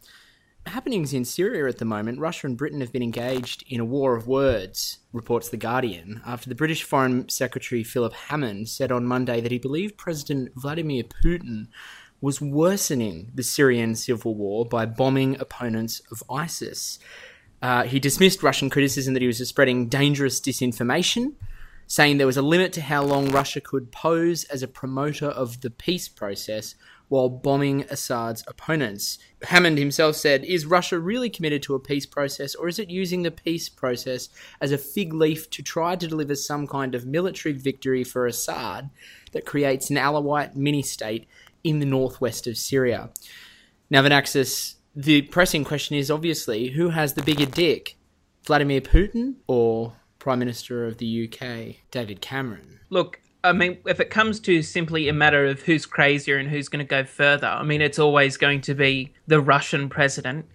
happenings 0.65 1.13
in 1.13 1.23
Syria 1.23 1.69
at 1.69 1.77
the 1.77 1.85
moment. 1.85 2.19
Russia 2.19 2.45
and 2.45 2.57
Britain 2.57 2.81
have 2.81 2.91
been 2.91 3.01
engaged 3.01 3.63
in 3.69 3.79
a 3.79 3.85
war 3.85 4.17
of 4.17 4.27
words, 4.27 4.97
reports 5.13 5.47
The 5.47 5.55
Guardian, 5.55 6.21
after 6.25 6.49
the 6.49 6.55
British 6.55 6.83
Foreign 6.83 7.29
Secretary 7.29 7.85
Philip 7.85 8.11
Hammond 8.11 8.67
said 8.67 8.91
on 8.91 9.05
Monday 9.05 9.39
that 9.39 9.53
he 9.53 9.59
believed 9.59 9.95
President 9.95 10.51
Vladimir 10.53 11.03
Putin 11.03 11.69
was 12.19 12.41
worsening 12.41 13.31
the 13.33 13.43
Syrian 13.43 13.95
civil 13.95 14.35
war 14.35 14.65
by 14.65 14.85
bombing 14.85 15.39
opponents 15.39 16.01
of 16.11 16.21
ISIS. 16.29 16.99
Uh, 17.61 17.83
he 17.83 17.97
dismissed 17.97 18.43
Russian 18.43 18.69
criticism 18.69 19.13
that 19.13 19.21
he 19.21 19.27
was 19.27 19.37
spreading 19.47 19.87
dangerous 19.87 20.41
disinformation 20.41 21.35
saying 21.93 22.17
there 22.17 22.25
was 22.25 22.37
a 22.37 22.41
limit 22.41 22.73
to 22.73 22.81
how 22.81 23.03
long 23.03 23.29
Russia 23.29 23.61
could 23.61 23.91
pose 23.91 24.45
as 24.45 24.63
a 24.63 24.67
promoter 24.67 25.27
of 25.27 25.61
the 25.61 25.69
peace 25.69 26.07
process 26.09 26.73
while 27.07 27.29
bombing 27.29 27.83
Assad's 27.83 28.43
opponents. 28.47 29.19
Hammond 29.43 29.77
himself 29.77 30.15
said, 30.15 30.43
Is 30.43 30.65
Russia 30.65 30.97
really 30.97 31.29
committed 31.29 31.61
to 31.61 31.75
a 31.75 31.79
peace 31.79 32.07
process, 32.07 32.55
or 32.55 32.67
is 32.67 32.79
it 32.79 32.89
using 32.89 33.21
the 33.21 33.29
peace 33.29 33.69
process 33.69 34.29
as 34.59 34.71
a 34.71 34.77
fig 34.79 35.13
leaf 35.13 35.51
to 35.51 35.61
try 35.61 35.95
to 35.95 36.07
deliver 36.07 36.33
some 36.33 36.65
kind 36.65 36.95
of 36.95 37.05
military 37.05 37.53
victory 37.53 38.03
for 38.03 38.25
Assad 38.25 38.89
that 39.31 39.45
creates 39.45 39.91
an 39.91 39.97
Alawite 39.97 40.55
mini 40.55 40.81
state 40.81 41.27
in 41.63 41.77
the 41.77 41.85
northwest 41.85 42.47
of 42.47 42.57
Syria? 42.57 43.11
Now, 43.91 44.01
Vanaxis, 44.01 44.77
the 44.95 45.21
pressing 45.21 45.63
question 45.63 45.95
is 45.95 46.09
obviously 46.09 46.69
who 46.69 46.89
has 46.89 47.13
the 47.13 47.21
bigger 47.21 47.45
dick? 47.45 47.97
Vladimir 48.47 48.81
Putin 48.81 49.35
or 49.47 49.93
Prime 50.23 50.39
Minister 50.39 50.87
of 50.87 50.99
the 50.99 51.27
UK, 51.27 51.75
David 51.91 52.21
Cameron. 52.21 52.79
Look, 52.89 53.19
I 53.43 53.51
mean, 53.51 53.79
if 53.85 53.99
it 53.99 54.09
comes 54.09 54.39
to 54.39 54.61
simply 54.61 55.09
a 55.09 55.13
matter 55.13 55.45
of 55.45 55.63
who's 55.63 55.85
crazier 55.85 56.37
and 56.37 56.47
who's 56.47 56.69
going 56.69 56.79
to 56.79 56.89
go 56.89 57.03
further, 57.03 57.47
I 57.47 57.63
mean, 57.63 57.81
it's 57.81 57.99
always 57.99 58.37
going 58.37 58.61
to 58.61 58.73
be 58.73 59.11
the 59.27 59.41
Russian 59.41 59.89
president. 59.89 60.45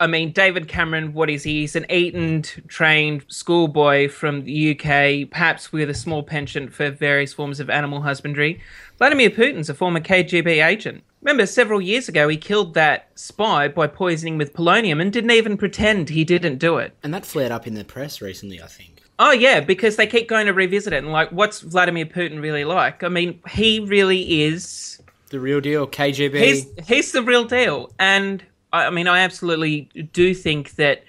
I 0.00 0.08
mean, 0.08 0.32
David 0.32 0.66
Cameron, 0.66 1.12
what 1.12 1.30
is 1.30 1.44
he? 1.44 1.60
He's 1.60 1.76
an 1.76 1.86
Eton 1.88 2.42
trained 2.66 3.24
schoolboy 3.28 4.08
from 4.08 4.42
the 4.42 4.72
UK, 4.72 5.30
perhaps 5.30 5.70
with 5.70 5.88
a 5.88 5.94
small 5.94 6.24
penchant 6.24 6.72
for 6.72 6.90
various 6.90 7.32
forms 7.32 7.60
of 7.60 7.70
animal 7.70 8.02
husbandry. 8.02 8.60
Vladimir 8.98 9.30
Putin's 9.30 9.70
a 9.70 9.74
former 9.74 10.00
KGB 10.00 10.66
agent. 10.66 11.04
Remember, 11.20 11.46
several 11.46 11.80
years 11.80 12.08
ago, 12.08 12.26
he 12.26 12.36
killed 12.36 12.74
that 12.74 13.10
spy 13.14 13.68
by 13.68 13.86
poisoning 13.86 14.36
with 14.36 14.52
polonium 14.52 15.00
and 15.00 15.12
didn't 15.12 15.30
even 15.30 15.56
pretend 15.56 16.08
he 16.08 16.24
didn't 16.24 16.58
do 16.58 16.78
it. 16.78 16.96
And 17.04 17.14
that 17.14 17.24
flared 17.24 17.52
up 17.52 17.68
in 17.68 17.74
the 17.74 17.84
press 17.84 18.20
recently, 18.20 18.60
I 18.60 18.66
think. 18.66 19.01
Oh 19.24 19.30
yeah, 19.30 19.60
because 19.60 19.94
they 19.94 20.08
keep 20.08 20.28
going 20.28 20.46
to 20.46 20.52
revisit 20.52 20.92
it 20.92 20.96
and 20.96 21.12
like, 21.12 21.30
what's 21.30 21.60
Vladimir 21.60 22.06
Putin 22.06 22.42
really 22.42 22.64
like? 22.64 23.04
I 23.04 23.08
mean, 23.08 23.38
he 23.48 23.78
really 23.78 24.42
is 24.42 25.00
The 25.30 25.38
real 25.38 25.60
deal, 25.60 25.86
KGB. 25.86 26.40
he's 26.42 26.66
he's 26.88 27.12
the 27.12 27.22
real 27.22 27.44
deal, 27.44 27.92
and 28.00 28.44
I, 28.72 28.86
I 28.86 28.90
mean, 28.90 29.06
I 29.06 29.20
absolutely 29.20 29.82
do 30.12 30.34
think 30.34 30.74
that 30.74 31.04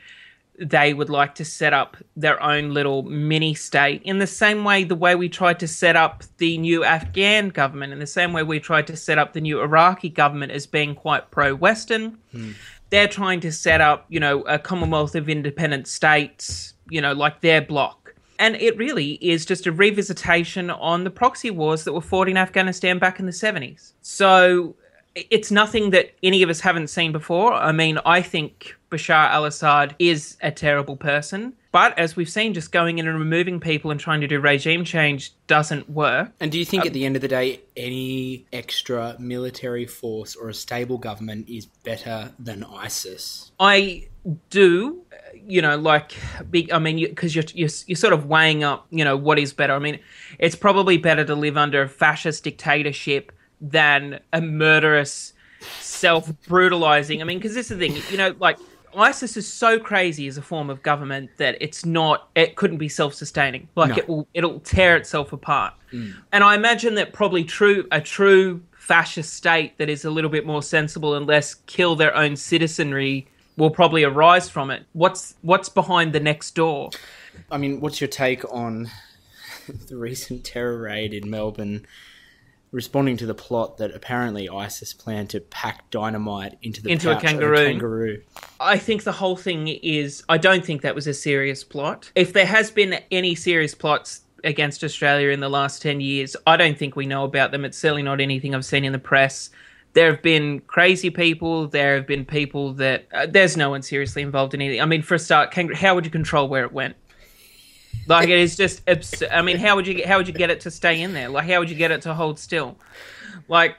they 0.59 0.93
would 0.93 1.09
like 1.09 1.33
to 1.35 1.43
set 1.43 1.73
up 1.73 1.97
their 2.15 2.41
own 2.41 2.71
little 2.71 3.01
mini 3.01 3.55
state 3.55 4.03
in 4.03 4.19
the 4.19 4.27
same 4.27 4.63
way 4.63 4.83
the 4.83 4.95
way 4.95 5.15
we 5.15 5.27
tried 5.27 5.59
to 5.61 5.67
set 5.67 5.95
up 5.95 6.23
the 6.37 6.59
new 6.59 6.83
Afghan 6.83 7.49
government, 7.49 7.93
in 7.93 7.97
the 7.97 8.05
same 8.05 8.31
way 8.31 8.43
we 8.43 8.59
tried 8.59 8.85
to 8.87 8.95
set 8.95 9.17
up 9.17 9.33
the 9.33 9.41
new 9.41 9.59
Iraqi 9.59 10.09
government 10.09 10.51
as 10.51 10.67
being 10.67 10.93
quite 10.93 11.31
pro-Western. 11.31 12.19
Hmm. 12.31 12.51
They're 12.91 13.07
trying 13.07 13.39
to 13.39 13.51
set 13.51 13.81
up, 13.81 14.05
you 14.07 14.19
know, 14.19 14.41
a 14.41 14.59
Commonwealth 14.59 15.15
of 15.15 15.27
Independent 15.27 15.87
States, 15.87 16.75
you 16.91 17.01
know, 17.01 17.13
like 17.13 17.41
their 17.41 17.59
bloc. 17.59 18.02
And 18.43 18.57
it 18.57 18.75
really 18.75 19.13
is 19.21 19.45
just 19.45 19.67
a 19.67 19.71
revisitation 19.71 20.77
on 20.81 21.05
the 21.05 21.09
proxy 21.09 21.49
wars 21.49 21.85
that 21.85 21.93
were 21.93 22.01
fought 22.01 22.27
in 22.27 22.35
Afghanistan 22.35 22.99
back 22.99 23.17
in 23.17 23.25
the 23.25 23.31
70s. 23.31 23.93
So 24.01 24.75
it's 25.15 25.49
nothing 25.49 25.91
that 25.91 26.13
any 26.21 26.43
of 26.43 26.49
us 26.49 26.59
haven't 26.59 26.87
seen 26.87 27.13
before. 27.13 27.53
I 27.53 27.71
mean, 27.71 27.99
I 28.05 28.21
think 28.21 28.75
Bashar 28.91 29.29
al 29.29 29.45
Assad 29.45 29.95
is 29.97 30.35
a 30.41 30.51
terrible 30.51 30.97
person. 30.97 31.53
But 31.71 31.97
as 31.97 32.17
we've 32.17 32.29
seen, 32.29 32.53
just 32.53 32.73
going 32.73 32.99
in 32.99 33.07
and 33.07 33.17
removing 33.17 33.61
people 33.61 33.91
and 33.91 33.99
trying 33.99 34.19
to 34.19 34.27
do 34.27 34.41
regime 34.41 34.83
change 34.83 35.33
doesn't 35.47 35.89
work. 35.89 36.33
And 36.41 36.51
do 36.51 36.59
you 36.59 36.65
think 36.65 36.81
um, 36.81 36.87
at 36.87 36.93
the 36.93 37.05
end 37.05 37.15
of 37.15 37.21
the 37.21 37.29
day, 37.29 37.61
any 37.77 38.45
extra 38.51 39.15
military 39.19 39.85
force 39.85 40.35
or 40.35 40.49
a 40.49 40.53
stable 40.53 40.97
government 40.97 41.47
is 41.47 41.65
better 41.65 42.33
than 42.37 42.65
ISIS? 42.65 43.53
I 43.57 44.09
do, 44.49 45.02
you 45.35 45.61
know, 45.61 45.77
like 45.77 46.13
big. 46.49 46.71
I 46.71 46.79
mean, 46.79 46.97
because 46.97 47.35
you, 47.35 47.41
are 47.41 47.45
you're 47.53 47.69
you're 47.87 47.95
sort 47.95 48.13
of 48.13 48.25
weighing 48.25 48.63
up, 48.63 48.87
you 48.89 49.03
know, 49.03 49.17
what 49.17 49.39
is 49.39 49.53
better. 49.53 49.73
I 49.73 49.79
mean, 49.79 49.99
it's 50.39 50.55
probably 50.55 50.97
better 50.97 51.25
to 51.25 51.35
live 51.35 51.57
under 51.57 51.81
a 51.81 51.89
fascist 51.89 52.43
dictatorship 52.43 53.31
than 53.61 54.19
a 54.31 54.41
murderous, 54.41 55.33
self 55.79 56.31
brutalizing. 56.47 57.21
I 57.21 57.25
mean, 57.25 57.39
because 57.39 57.55
this 57.55 57.71
is 57.71 57.77
the 57.77 57.87
thing, 57.87 58.01
you 58.11 58.17
know, 58.17 58.35
like 58.39 58.57
ISIS 58.95 59.37
is 59.37 59.51
so 59.51 59.79
crazy 59.79 60.27
as 60.27 60.37
a 60.37 60.41
form 60.41 60.69
of 60.69 60.83
government 60.83 61.31
that 61.37 61.57
it's 61.59 61.85
not, 61.85 62.29
it 62.35 62.55
couldn't 62.55 62.77
be 62.77 62.89
self 62.89 63.13
sustaining. 63.13 63.67
Like 63.75 63.91
No. 63.91 63.95
it 63.97 64.07
will, 64.09 64.27
it'll 64.33 64.59
tear 64.59 64.95
itself 64.97 65.33
apart. 65.33 65.73
Mm. 65.91 66.13
And 66.31 66.43
I 66.43 66.55
imagine 66.55 66.95
that 66.95 67.13
probably 67.13 67.43
true, 67.43 67.87
a 67.91 68.01
true 68.01 68.61
fascist 68.71 69.33
state 69.33 69.77
that 69.77 69.89
is 69.89 70.05
a 70.05 70.09
little 70.09 70.29
bit 70.29 70.45
more 70.45 70.61
sensible 70.61 71.15
and 71.15 71.25
less 71.25 71.55
kill 71.67 71.95
their 71.95 72.15
own 72.15 72.35
citizenry 72.35 73.27
will 73.57 73.69
probably 73.69 74.03
arise 74.03 74.49
from 74.49 74.71
it. 74.71 74.83
What's 74.93 75.35
what's 75.41 75.69
behind 75.69 76.13
the 76.13 76.19
next 76.19 76.51
door? 76.55 76.89
I 77.51 77.57
mean, 77.57 77.79
what's 77.81 78.01
your 78.01 78.07
take 78.07 78.43
on 78.53 78.89
the 79.87 79.97
recent 79.97 80.43
terror 80.43 80.77
raid 80.77 81.13
in 81.13 81.29
Melbourne, 81.29 81.85
responding 82.71 83.17
to 83.17 83.25
the 83.25 83.33
plot 83.33 83.77
that 83.77 83.93
apparently 83.93 84.49
ISIS 84.49 84.93
planned 84.93 85.29
to 85.31 85.39
pack 85.39 85.89
dynamite 85.89 86.57
into 86.61 86.81
the 86.81 86.89
Into 86.89 87.15
a 87.15 87.19
kangaroo. 87.19 87.65
kangaroo? 87.65 88.21
I 88.59 88.77
think 88.77 89.03
the 89.03 89.11
whole 89.13 89.35
thing 89.35 89.67
is. 89.67 90.23
I 90.29 90.37
don't 90.37 90.65
think 90.65 90.81
that 90.81 90.95
was 90.95 91.07
a 91.07 91.13
serious 91.13 91.63
plot. 91.63 92.11
If 92.15 92.33
there 92.33 92.45
has 92.45 92.71
been 92.71 92.99
any 93.11 93.35
serious 93.35 93.75
plots 93.75 94.21
against 94.43 94.83
Australia 94.83 95.29
in 95.29 95.39
the 95.39 95.49
last 95.49 95.81
10 95.81 96.01
years, 96.01 96.35
I 96.45 96.57
don't 96.57 96.77
think 96.77 96.95
we 96.97 97.05
know 97.05 97.23
about 97.23 97.51
them. 97.51 97.63
It's 97.63 97.77
certainly 97.77 98.03
not 98.03 98.19
anything 98.19 98.53
I've 98.53 98.65
seen 98.65 98.83
in 98.83 98.91
the 98.91 98.99
press. 98.99 99.49
There 99.93 100.11
have 100.11 100.21
been 100.21 100.59
crazy 100.61 101.09
people. 101.09 101.67
There 101.67 101.95
have 101.95 102.07
been 102.07 102.25
people 102.25 102.73
that. 102.73 103.05
Uh, 103.13 103.27
there's 103.27 103.55
no 103.55 103.69
one 103.69 103.81
seriously 103.81 104.21
involved 104.21 104.53
in 104.53 104.61
anything. 104.61 104.81
I 104.81 104.85
mean, 104.85 105.01
for 105.01 105.15
a 105.15 105.19
start, 105.19 105.53
how 105.53 105.95
would 105.95 106.05
you 106.05 106.11
control 106.11 106.47
where 106.47 106.63
it 106.63 106.73
went? 106.73 106.95
Like 108.07 108.29
it 108.29 108.39
is 108.39 108.57
just. 108.57 108.81
Abs- 108.87 109.23
I 109.31 109.41
mean, 109.41 109.57
how 109.57 109.75
would 109.75 109.85
you 109.85 109.93
get, 109.93 110.07
how 110.07 110.17
would 110.17 110.27
you 110.27 110.33
get 110.33 110.49
it 110.49 110.61
to 110.61 110.71
stay 110.71 111.01
in 111.01 111.13
there? 111.13 111.29
Like 111.29 111.47
how 111.47 111.59
would 111.59 111.69
you 111.69 111.75
get 111.75 111.91
it 111.91 112.01
to 112.03 112.13
hold 112.13 112.39
still? 112.39 112.77
Like 113.47 113.77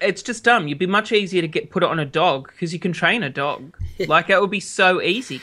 it's 0.00 0.22
just 0.22 0.44
dumb. 0.44 0.68
You'd 0.68 0.78
be 0.78 0.86
much 0.86 1.12
easier 1.12 1.42
to 1.42 1.48
get 1.48 1.70
put 1.70 1.82
it 1.82 1.88
on 1.88 1.98
a 1.98 2.04
dog 2.04 2.48
because 2.48 2.72
you 2.72 2.78
can 2.78 2.92
train 2.92 3.22
a 3.22 3.30
dog. 3.30 3.76
Like 4.08 4.30
it 4.30 4.40
would 4.40 4.50
be 4.50 4.60
so 4.60 5.02
easy. 5.02 5.42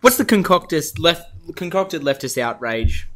What's 0.00 0.16
the 0.16 0.24
concocted 0.24 0.98
left 0.98 1.30
concocted 1.56 2.00
leftist 2.00 2.38
outrage 2.38 3.06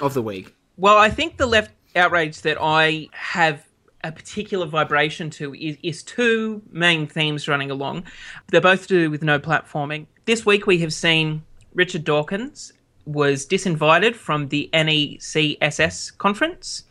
of 0.00 0.14
the 0.14 0.22
week? 0.22 0.52
Well, 0.76 0.98
I 0.98 1.10
think 1.10 1.36
the 1.36 1.46
left 1.46 1.70
outrage 1.94 2.40
that 2.42 2.58
I 2.60 3.08
have 3.12 3.64
a 4.02 4.12
particular 4.12 4.66
vibration 4.66 5.30
to 5.30 5.54
is, 5.54 5.76
is 5.82 6.02
two 6.02 6.62
main 6.70 7.06
themes 7.06 7.48
running 7.48 7.70
along. 7.70 8.04
They're 8.48 8.60
both 8.60 8.82
to 8.82 8.88
do 8.88 9.10
with 9.10 9.22
no 9.22 9.38
platforming. 9.38 10.06
This 10.24 10.46
week 10.46 10.66
we 10.66 10.78
have 10.78 10.92
seen 10.92 11.42
Richard 11.74 12.04
Dawkins 12.04 12.72
was 13.06 13.46
disinvited 13.46 14.14
from 14.14 14.48
the 14.48 14.70
NECSS 14.72 16.16
conference 16.18 16.84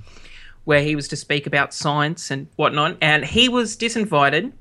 where 0.66 0.82
he 0.84 0.96
was 0.96 1.08
to 1.08 1.16
speak 1.16 1.48
about 1.48 1.74
science 1.74 2.30
and 2.30 2.48
whatnot, 2.56 2.98
and 3.02 3.26
he 3.26 3.50
was 3.50 3.76
disinvited 3.76 4.52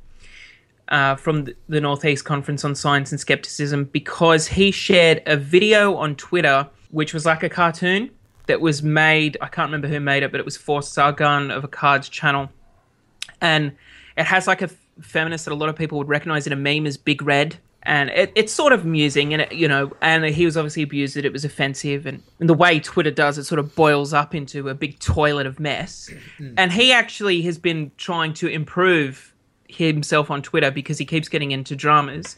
uh, 0.89 1.17
from 1.17 1.45
the- 1.45 1.57
the 1.69 1.81
Northeast 1.81 2.25
Conference 2.25 2.65
on 2.65 2.75
Science 2.75 3.11
and 3.13 3.21
Skepticism 3.21 3.85
because 3.85 4.47
he 4.47 4.71
shared 4.71 5.23
a 5.27 5.37
video 5.37 5.95
on 5.97 6.17
Twitter 6.17 6.69
which 6.91 7.13
was 7.13 7.27
like 7.27 7.43
a 7.43 7.49
cartoon 7.51 8.11
that 8.49 8.61
was 8.61 8.83
made. 8.83 9.37
I 9.41 9.47
can't 9.47 9.69
remember 9.69 9.87
who 9.89 10.01
made 10.01 10.25
it, 10.25 10.33
but 10.33 10.41
it 10.41 10.45
was 10.45 10.57
for 10.57 10.83
Sargon 10.83 11.51
of 11.51 11.63
Akkad's 11.63 12.09
channel, 12.09 12.51
and 13.41 13.73
it 14.17 14.25
has 14.25 14.47
like 14.49 14.63
a 14.63 14.65
f- 14.65 14.77
feminist 15.01 15.45
that 15.45 15.53
a 15.53 15.55
lot 15.55 15.69
of 15.69 15.77
people 15.77 15.97
would 15.99 16.09
recognize 16.09 16.47
in 16.47 16.53
a 16.53 16.57
meme 16.57 16.87
as 16.87 16.97
Big 16.97 17.23
Red. 17.23 17.57
And 17.85 18.11
it, 18.11 18.33
it's 18.35 18.53
sort 18.53 18.73
of 18.73 18.85
amusing, 18.85 19.33
and 19.33 19.43
it, 19.43 19.53
you 19.53 19.69
know, 19.69 19.93
and 20.03 20.25
he 20.25 20.45
was 20.45 20.57
obviously 20.57 20.83
abused 20.83 21.17
it. 21.17 21.25
It 21.25 21.33
was 21.33 21.45
offensive, 21.45 22.07
and, 22.07 22.23
and 22.41 22.49
the 22.49 22.55
way 22.55 22.81
Twitter 22.81 23.13
does 23.13 23.39
it 23.39 23.45
sort 23.45 23.61
of 23.61 23.75
boils 23.77 24.13
up 24.13 24.35
into 24.35 24.69
a 24.69 24.75
big 24.75 24.99
toilet 24.99 25.47
of 25.47 25.61
mess. 25.61 26.11
Mm-hmm. 26.39 26.55
And 26.59 26.73
he 26.73 26.93
actually 26.93 27.41
has 27.43 27.57
been 27.57 27.93
trying 27.97 28.35
to 28.35 28.49
improve 28.49 29.33
himself 29.69 30.31
on 30.31 30.43
Twitter 30.43 30.71
because 30.71 30.99
he 30.99 31.05
keeps 31.05 31.29
getting 31.29 31.53
into 31.53 31.77
dramas, 31.77 32.37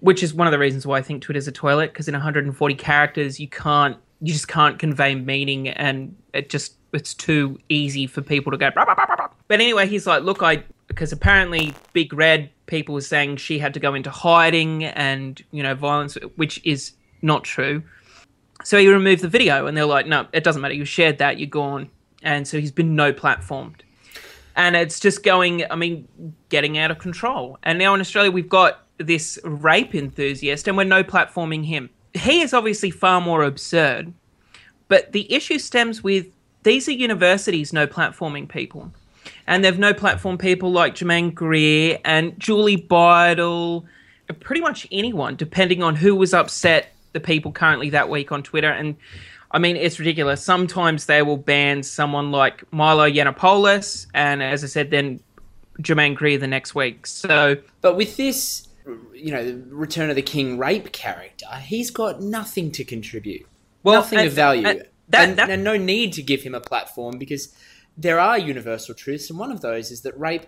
which 0.00 0.22
is 0.22 0.34
one 0.34 0.46
of 0.46 0.52
the 0.52 0.58
reasons 0.58 0.86
why 0.86 0.98
I 0.98 1.02
think 1.02 1.22
Twitter's 1.22 1.46
a 1.46 1.52
toilet. 1.52 1.92
Because 1.92 2.08
in 2.08 2.12
140 2.12 2.74
characters, 2.74 3.38
you 3.38 3.48
can't, 3.48 3.96
you 4.22 4.32
just 4.32 4.48
can't 4.48 4.78
convey 4.78 5.14
meaning, 5.14 5.68
and 5.68 6.16
it 6.32 6.48
just 6.48 6.76
it's 6.92 7.12
too 7.12 7.58
easy 7.68 8.06
for 8.06 8.22
people 8.22 8.52
to 8.52 8.56
go. 8.56 8.70
"Blah, 8.70 8.84
blah, 8.84 8.94
blah, 8.94 9.06
blah, 9.06 9.16
blah." 9.16 9.28
But 9.48 9.60
anyway, 9.60 9.88
he's 9.88 10.06
like, 10.06 10.22
look, 10.22 10.42
I 10.42 10.62
because 10.86 11.12
apparently 11.12 11.74
Big 11.92 12.12
Red 12.12 12.50
people 12.66 12.94
were 12.94 13.00
saying 13.00 13.36
she 13.36 13.58
had 13.58 13.74
to 13.74 13.80
go 13.80 13.94
into 13.94 14.10
hiding 14.10 14.84
and 14.84 15.42
you 15.50 15.62
know 15.62 15.74
violence, 15.74 16.16
which 16.36 16.64
is 16.64 16.92
not 17.20 17.44
true. 17.44 17.82
So 18.64 18.78
he 18.78 18.86
removed 18.86 19.22
the 19.22 19.28
video, 19.28 19.66
and 19.66 19.76
they're 19.76 19.84
like, 19.84 20.06
no, 20.06 20.28
it 20.32 20.44
doesn't 20.44 20.62
matter. 20.62 20.74
You 20.74 20.84
shared 20.84 21.18
that, 21.18 21.38
you're 21.38 21.48
gone. 21.48 21.90
And 22.22 22.46
so 22.46 22.60
he's 22.60 22.70
been 22.70 22.94
no 22.94 23.12
platformed 23.12 23.80
and 24.54 24.76
it's 24.76 25.00
just 25.00 25.22
going 25.22 25.64
i 25.70 25.76
mean 25.76 26.06
getting 26.48 26.78
out 26.78 26.90
of 26.90 26.98
control 26.98 27.58
and 27.62 27.78
now 27.78 27.94
in 27.94 28.00
australia 28.00 28.30
we've 28.30 28.48
got 28.48 28.86
this 28.98 29.38
rape 29.44 29.94
enthusiast 29.94 30.68
and 30.68 30.76
we're 30.76 30.84
no 30.84 31.02
platforming 31.02 31.64
him 31.64 31.90
he 32.14 32.40
is 32.40 32.52
obviously 32.52 32.90
far 32.90 33.20
more 33.20 33.42
absurd 33.42 34.12
but 34.88 35.12
the 35.12 35.32
issue 35.32 35.58
stems 35.58 36.02
with 36.02 36.26
these 36.62 36.88
are 36.88 36.92
universities 36.92 37.72
no 37.72 37.86
platforming 37.86 38.48
people 38.48 38.92
and 39.46 39.64
they've 39.64 39.78
no 39.78 39.92
platform 39.92 40.38
people 40.38 40.72
like 40.72 40.94
Germaine 40.94 41.30
Greer 41.30 41.98
and 42.04 42.38
Julie 42.38 42.76
Bindel, 42.76 43.84
pretty 44.40 44.60
much 44.60 44.86
anyone, 44.92 45.36
depending 45.36 45.82
on 45.82 45.96
who 45.96 46.14
was 46.14 46.32
upset 46.32 46.92
the 47.12 47.20
people 47.20 47.52
currently 47.52 47.90
that 47.90 48.08
week 48.08 48.32
on 48.32 48.42
Twitter. 48.42 48.70
And 48.70 48.96
I 49.50 49.58
mean, 49.58 49.76
it's 49.76 49.98
ridiculous. 49.98 50.42
Sometimes 50.42 51.06
they 51.06 51.22
will 51.22 51.36
ban 51.36 51.82
someone 51.82 52.30
like 52.30 52.64
Milo 52.72 53.08
Yiannopoulos, 53.08 54.06
and 54.14 54.42
as 54.42 54.64
I 54.64 54.68
said, 54.68 54.90
then 54.90 55.20
Germaine 55.80 56.14
Greer 56.14 56.38
the 56.38 56.46
next 56.46 56.74
week. 56.74 57.06
So 57.06 57.56
But 57.80 57.96
with 57.96 58.16
this, 58.16 58.68
you 59.14 59.30
know, 59.32 59.44
the 59.44 59.74
Return 59.74 60.10
of 60.10 60.16
the 60.16 60.22
King 60.22 60.58
rape 60.58 60.92
character, 60.92 61.46
he's 61.62 61.90
got 61.90 62.20
nothing 62.20 62.70
to 62.72 62.84
contribute. 62.84 63.46
Well, 63.82 63.96
nothing 63.96 64.18
and- 64.20 64.28
of 64.28 64.34
value. 64.34 64.66
and 64.66 64.84
that- 65.08 65.28
and, 65.28 65.38
that- 65.38 65.50
and 65.50 65.62
no 65.64 65.76
need 65.76 66.12
to 66.14 66.22
give 66.22 66.42
him 66.42 66.54
a 66.54 66.60
platform 66.60 67.18
because 67.18 67.54
there 67.96 68.18
are 68.18 68.38
universal 68.38 68.94
truths, 68.94 69.28
and 69.30 69.38
one 69.38 69.52
of 69.52 69.60
those 69.60 69.90
is 69.90 70.00
that 70.02 70.18
rape 70.18 70.46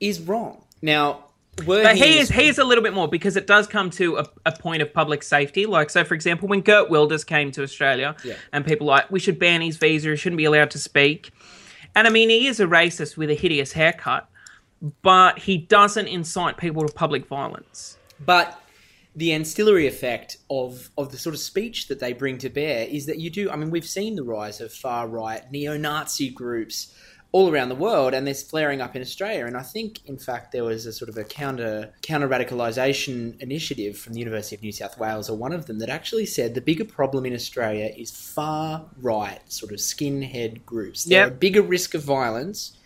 is 0.00 0.20
wrong. 0.20 0.64
Now, 0.80 1.24
Were 1.66 1.82
But 1.82 1.96
he 1.96 2.18
is 2.20 2.28
he 2.28 2.46
is 2.46 2.58
a 2.58 2.64
little 2.64 2.84
bit 2.84 2.94
more 2.94 3.08
because 3.08 3.36
it 3.36 3.48
does 3.48 3.66
come 3.66 3.90
to 3.90 4.18
a, 4.18 4.26
a 4.46 4.52
point 4.52 4.80
of 4.80 4.94
public 4.94 5.24
safety. 5.24 5.66
Like 5.66 5.90
so, 5.90 6.04
for 6.04 6.14
example, 6.14 6.46
when 6.46 6.60
Geert 6.60 6.88
Wilders 6.88 7.24
came 7.24 7.50
to 7.50 7.64
Australia, 7.64 8.14
Yeah. 8.24 8.34
and 8.52 8.64
people 8.64 8.86
like 8.86 9.10
we 9.10 9.18
should 9.18 9.40
ban 9.40 9.60
his 9.60 9.76
visa, 9.76 10.10
he 10.10 10.16
shouldn't 10.16 10.36
be 10.36 10.44
allowed 10.44 10.70
to 10.70 10.78
speak. 10.78 11.32
And 11.96 12.06
I 12.06 12.10
mean, 12.10 12.28
he 12.30 12.46
is 12.46 12.60
a 12.60 12.66
racist 12.66 13.16
with 13.16 13.28
a 13.28 13.34
hideous 13.34 13.72
haircut, 13.72 14.28
but 15.02 15.38
he 15.40 15.58
doesn't 15.58 16.06
incite 16.06 16.56
people 16.56 16.86
to 16.86 16.92
public 16.92 17.26
violence. 17.26 17.96
But 18.24 18.60
the 19.16 19.32
ancillary 19.32 19.86
effect 19.86 20.36
of, 20.48 20.90
of 20.96 21.10
the 21.10 21.18
sort 21.18 21.34
of 21.34 21.40
speech 21.40 21.88
that 21.88 21.98
they 21.98 22.12
bring 22.12 22.38
to 22.38 22.48
bear 22.48 22.86
is 22.86 23.06
that 23.06 23.18
you 23.18 23.30
do. 23.30 23.50
I 23.50 23.56
mean, 23.56 23.70
we've 23.70 23.86
seen 23.86 24.14
the 24.14 24.22
rise 24.22 24.60
of 24.60 24.72
far 24.72 25.08
right 25.08 25.42
neo 25.50 25.76
Nazi 25.76 26.30
groups 26.30 26.94
all 27.30 27.52
around 27.52 27.68
the 27.68 27.74
world, 27.74 28.14
and 28.14 28.26
they're 28.26 28.32
flaring 28.34 28.80
up 28.80 28.96
in 28.96 29.02
Australia. 29.02 29.44
And 29.44 29.54
I 29.56 29.62
think, 29.62 30.00
in 30.06 30.16
fact, 30.16 30.50
there 30.50 30.64
was 30.64 30.86
a 30.86 30.92
sort 30.94 31.10
of 31.10 31.18
a 31.18 31.24
counter 31.24 31.92
counter 32.00 32.26
radicalisation 32.28 33.38
initiative 33.40 33.98
from 33.98 34.14
the 34.14 34.20
University 34.20 34.56
of 34.56 34.62
New 34.62 34.72
South 34.72 34.98
Wales, 34.98 35.28
or 35.28 35.36
one 35.36 35.52
of 35.52 35.66
them, 35.66 35.78
that 35.80 35.90
actually 35.90 36.24
said 36.24 36.54
the 36.54 36.62
bigger 36.62 36.86
problem 36.86 37.26
in 37.26 37.34
Australia 37.34 37.90
is 37.96 38.10
far 38.10 38.86
right 39.02 39.40
sort 39.52 39.72
of 39.72 39.78
skinhead 39.78 40.64
groups. 40.64 41.04
They're 41.04 41.24
Yep. 41.24 41.32
a 41.32 41.34
bigger 41.36 41.62
risk 41.62 41.94
of 41.94 42.02
violence 42.02 42.77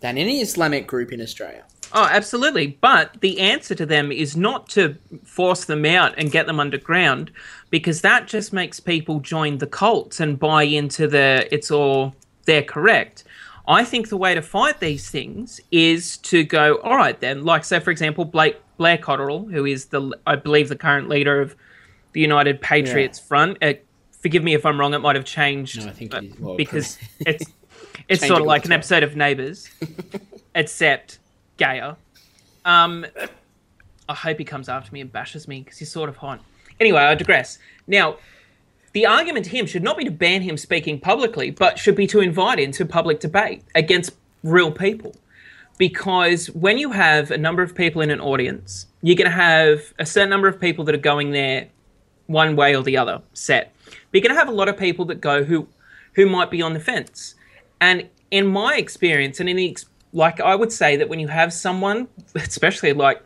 than 0.00 0.18
any 0.18 0.40
Islamic 0.40 0.86
group 0.86 1.12
in 1.12 1.20
Australia. 1.20 1.64
Oh, 1.92 2.08
absolutely. 2.10 2.78
But 2.80 3.20
the 3.20 3.38
answer 3.40 3.74
to 3.76 3.86
them 3.86 4.10
is 4.10 4.36
not 4.36 4.68
to 4.70 4.96
force 5.22 5.64
them 5.64 5.84
out 5.84 6.14
and 6.18 6.30
get 6.30 6.46
them 6.46 6.58
underground, 6.58 7.30
because 7.70 8.00
that 8.00 8.26
just 8.26 8.52
makes 8.52 8.80
people 8.80 9.20
join 9.20 9.58
the 9.58 9.66
cults 9.66 10.18
and 10.18 10.38
buy 10.38 10.64
into 10.64 11.06
the 11.06 11.48
it's 11.52 11.70
all 11.70 12.14
they're 12.46 12.62
correct. 12.62 13.24
I 13.66 13.84
think 13.84 14.08
the 14.08 14.16
way 14.16 14.34
to 14.34 14.42
fight 14.42 14.80
these 14.80 15.10
things 15.10 15.60
is 15.70 16.18
to 16.18 16.44
go, 16.44 16.76
all 16.82 16.96
right, 16.96 17.18
then. 17.18 17.44
Like, 17.44 17.64
say, 17.64 17.80
for 17.80 17.90
example, 17.90 18.24
Blake 18.24 18.60
Blair 18.76 18.98
Cottrell, 18.98 19.46
who 19.46 19.64
is 19.64 19.86
the, 19.86 20.12
I 20.26 20.36
believe, 20.36 20.68
the 20.68 20.76
current 20.76 21.08
leader 21.08 21.40
of 21.40 21.56
the 22.12 22.20
United 22.20 22.60
Patriots 22.60 23.18
Front. 23.18 23.58
Uh, 23.62 23.74
forgive 24.20 24.42
me 24.42 24.54
if 24.54 24.66
I'm 24.66 24.78
wrong; 24.78 24.94
it 24.94 24.98
might 24.98 25.16
have 25.16 25.24
changed. 25.24 25.80
No, 25.80 25.88
I 25.88 25.92
think 25.92 26.14
well, 26.38 26.56
because 26.56 26.98
it's 27.20 27.46
it's 28.08 28.26
sort 28.26 28.40
of 28.40 28.46
like 28.46 28.64
an 28.64 28.70
time. 28.70 28.78
episode 28.78 29.02
of 29.02 29.16
Neighbours, 29.16 29.68
except 30.54 31.18
gayer. 31.56 31.96
Um, 32.64 33.06
I 34.08 34.14
hope 34.14 34.38
he 34.38 34.44
comes 34.44 34.68
after 34.68 34.92
me 34.92 35.00
and 35.00 35.12
bashes 35.12 35.48
me 35.48 35.60
because 35.60 35.78
he's 35.78 35.90
sort 35.90 36.08
of 36.08 36.16
hot. 36.16 36.40
Anyway, 36.80 37.00
I 37.00 37.14
digress. 37.14 37.58
Now, 37.86 38.16
the 38.92 39.06
argument 39.06 39.44
to 39.46 39.50
him 39.50 39.66
should 39.66 39.82
not 39.82 39.96
be 39.96 40.04
to 40.04 40.10
ban 40.10 40.42
him 40.42 40.56
speaking 40.56 41.00
publicly, 41.00 41.50
but 41.50 41.78
should 41.78 41.96
be 41.96 42.06
to 42.08 42.20
invite 42.20 42.58
him 42.58 42.66
into 42.66 42.84
public 42.84 43.20
debate 43.20 43.62
against 43.74 44.12
real 44.42 44.70
people. 44.70 45.14
Because 45.78 46.46
when 46.50 46.78
you 46.78 46.92
have 46.92 47.32
a 47.32 47.38
number 47.38 47.62
of 47.62 47.74
people 47.74 48.00
in 48.00 48.10
an 48.10 48.20
audience, 48.20 48.86
you're 49.02 49.16
going 49.16 49.30
to 49.30 49.36
have 49.36 49.92
a 49.98 50.06
certain 50.06 50.30
number 50.30 50.46
of 50.46 50.60
people 50.60 50.84
that 50.84 50.94
are 50.94 50.98
going 50.98 51.32
there 51.32 51.68
one 52.26 52.54
way 52.54 52.76
or 52.76 52.82
the 52.82 52.96
other 52.96 53.20
set. 53.32 53.74
But 53.84 53.94
you're 54.12 54.22
going 54.22 54.34
to 54.34 54.38
have 54.38 54.48
a 54.48 54.52
lot 54.52 54.68
of 54.68 54.78
people 54.78 55.04
that 55.06 55.20
go 55.20 55.44
who 55.44 55.66
who 56.14 56.26
might 56.26 56.50
be 56.50 56.62
on 56.62 56.74
the 56.74 56.80
fence. 56.80 57.34
And 57.80 58.08
in 58.30 58.46
my 58.46 58.76
experience, 58.76 59.40
and 59.40 59.48
in 59.48 59.56
the 59.56 59.76
like, 60.12 60.40
I 60.40 60.54
would 60.54 60.72
say 60.72 60.96
that 60.96 61.08
when 61.08 61.18
you 61.18 61.28
have 61.28 61.52
someone, 61.52 62.08
especially 62.34 62.92
like 62.92 63.22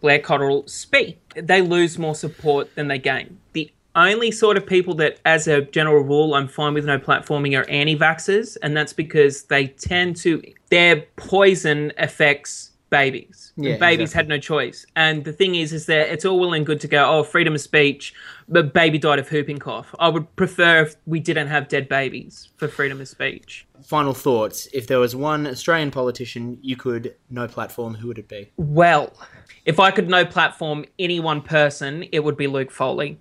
Blair 0.00 0.18
Cottrell, 0.18 0.66
speak, 0.66 1.20
they 1.34 1.62
lose 1.62 1.98
more 1.98 2.14
support 2.14 2.74
than 2.74 2.88
they 2.88 2.98
gain. 2.98 3.38
The 3.52 3.70
only 3.94 4.30
sort 4.30 4.56
of 4.56 4.66
people 4.66 4.94
that, 4.94 5.20
as 5.24 5.46
a 5.46 5.62
general 5.62 6.02
rule, 6.02 6.34
I'm 6.34 6.48
fine 6.48 6.74
with 6.74 6.86
no 6.86 6.98
platforming 6.98 7.56
are 7.58 7.68
anti-vaxxers, 7.68 8.56
and 8.62 8.76
that's 8.76 8.92
because 8.92 9.44
they 9.44 9.68
tend 9.68 10.16
to 10.16 10.42
their 10.70 11.02
poison 11.16 11.92
affects 11.98 12.71
babies. 12.92 13.52
Yeah, 13.56 13.78
babies 13.78 14.10
exactly. 14.10 14.18
had 14.18 14.28
no 14.28 14.38
choice. 14.38 14.86
And 14.94 15.24
the 15.24 15.32
thing 15.32 15.56
is, 15.56 15.72
is 15.72 15.86
that 15.86 16.12
it's 16.12 16.24
all 16.24 16.38
well 16.38 16.52
and 16.52 16.64
good 16.64 16.78
to 16.82 16.88
go, 16.88 17.10
oh, 17.10 17.24
freedom 17.24 17.54
of 17.54 17.60
speech, 17.60 18.14
but 18.48 18.74
baby 18.74 18.98
died 18.98 19.18
of 19.18 19.28
whooping 19.32 19.58
cough. 19.58 19.94
I 19.98 20.08
would 20.08 20.36
prefer 20.36 20.82
if 20.82 20.96
we 21.06 21.18
didn't 21.18 21.48
have 21.48 21.68
dead 21.68 21.88
babies 21.88 22.50
for 22.56 22.68
freedom 22.68 23.00
of 23.00 23.08
speech. 23.08 23.66
Final 23.82 24.12
thoughts. 24.12 24.68
If 24.74 24.86
there 24.86 25.00
was 25.00 25.16
one 25.16 25.46
Australian 25.46 25.90
politician 25.90 26.58
you 26.60 26.76
could 26.76 27.16
no 27.30 27.48
platform, 27.48 27.94
who 27.94 28.08
would 28.08 28.18
it 28.18 28.28
be? 28.28 28.52
Well, 28.58 29.12
if 29.64 29.80
I 29.80 29.90
could 29.90 30.08
no 30.08 30.26
platform 30.26 30.84
any 30.98 31.18
one 31.18 31.40
person, 31.40 32.04
it 32.12 32.20
would 32.20 32.36
be 32.36 32.46
Luke 32.46 32.70
Foley. 32.70 33.18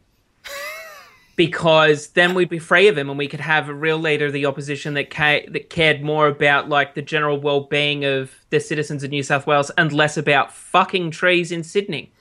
Because 1.41 2.10
then 2.10 2.36
we'd 2.36 2.50
be 2.50 2.60
free 2.60 2.88
of 2.88 2.95
him 2.95 3.10
and 3.10 3.17
we 3.17 3.27
could 3.27 3.39
have 3.39 3.67
a 3.67 3.74
real 3.74 3.98
leader 3.98 4.27
of 4.27 4.31
the 4.31 4.45
opposition 4.45 4.93
that 4.93 5.10
ca- 5.10 5.43
that 5.48 5.71
cared 5.71 6.03
more 6.03 6.27
about 6.27 6.69
like 6.69 6.93
the 6.93 7.01
general 7.01 7.41
well-being 7.41 8.05
of 8.05 8.31
the 8.51 8.60
citizens 8.60 9.03
of 9.03 9.10
New 9.10 9.24
South 9.24 9.48
Wales 9.48 9.71
and 9.71 9.91
less 9.91 10.17
about 10.17 10.53
fucking 10.53 11.10
trees 11.10 11.51
in 11.51 11.63
Sydney. 11.63 12.12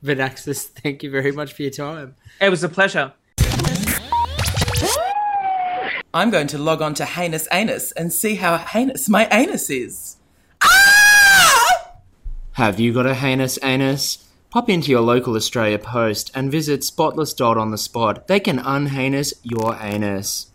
Vanaxis, 0.00 0.62
thank 0.62 1.02
you 1.02 1.10
very 1.10 1.32
much 1.32 1.54
for 1.54 1.62
your 1.62 1.72
time. 1.72 2.14
It 2.40 2.48
was 2.48 2.62
a 2.62 2.68
pleasure. 2.68 3.14
I'm 6.14 6.30
going 6.30 6.46
to 6.46 6.58
log 6.58 6.80
on 6.80 6.94
to 6.94 7.04
Heinous 7.04 7.48
Anus 7.50 7.90
and 7.90 8.12
see 8.12 8.36
how 8.36 8.58
heinous 8.58 9.08
my 9.08 9.26
anus 9.32 9.70
is. 9.70 10.18
Ah! 10.62 11.94
Have 12.52 12.78
you 12.78 12.92
got 12.92 13.06
a 13.06 13.14
heinous 13.16 13.58
anus? 13.64 14.25
Pop 14.56 14.70
into 14.70 14.90
your 14.90 15.02
local 15.02 15.36
Australia 15.36 15.78
Post 15.78 16.30
and 16.34 16.50
visit 16.50 16.82
Spotless 16.82 17.34
Dot 17.34 17.58
on 17.58 17.72
the 17.72 17.76
spot. 17.76 18.26
They 18.26 18.40
can 18.40 18.58
unheinous 18.58 19.34
your 19.42 19.76
anus. 19.82 20.50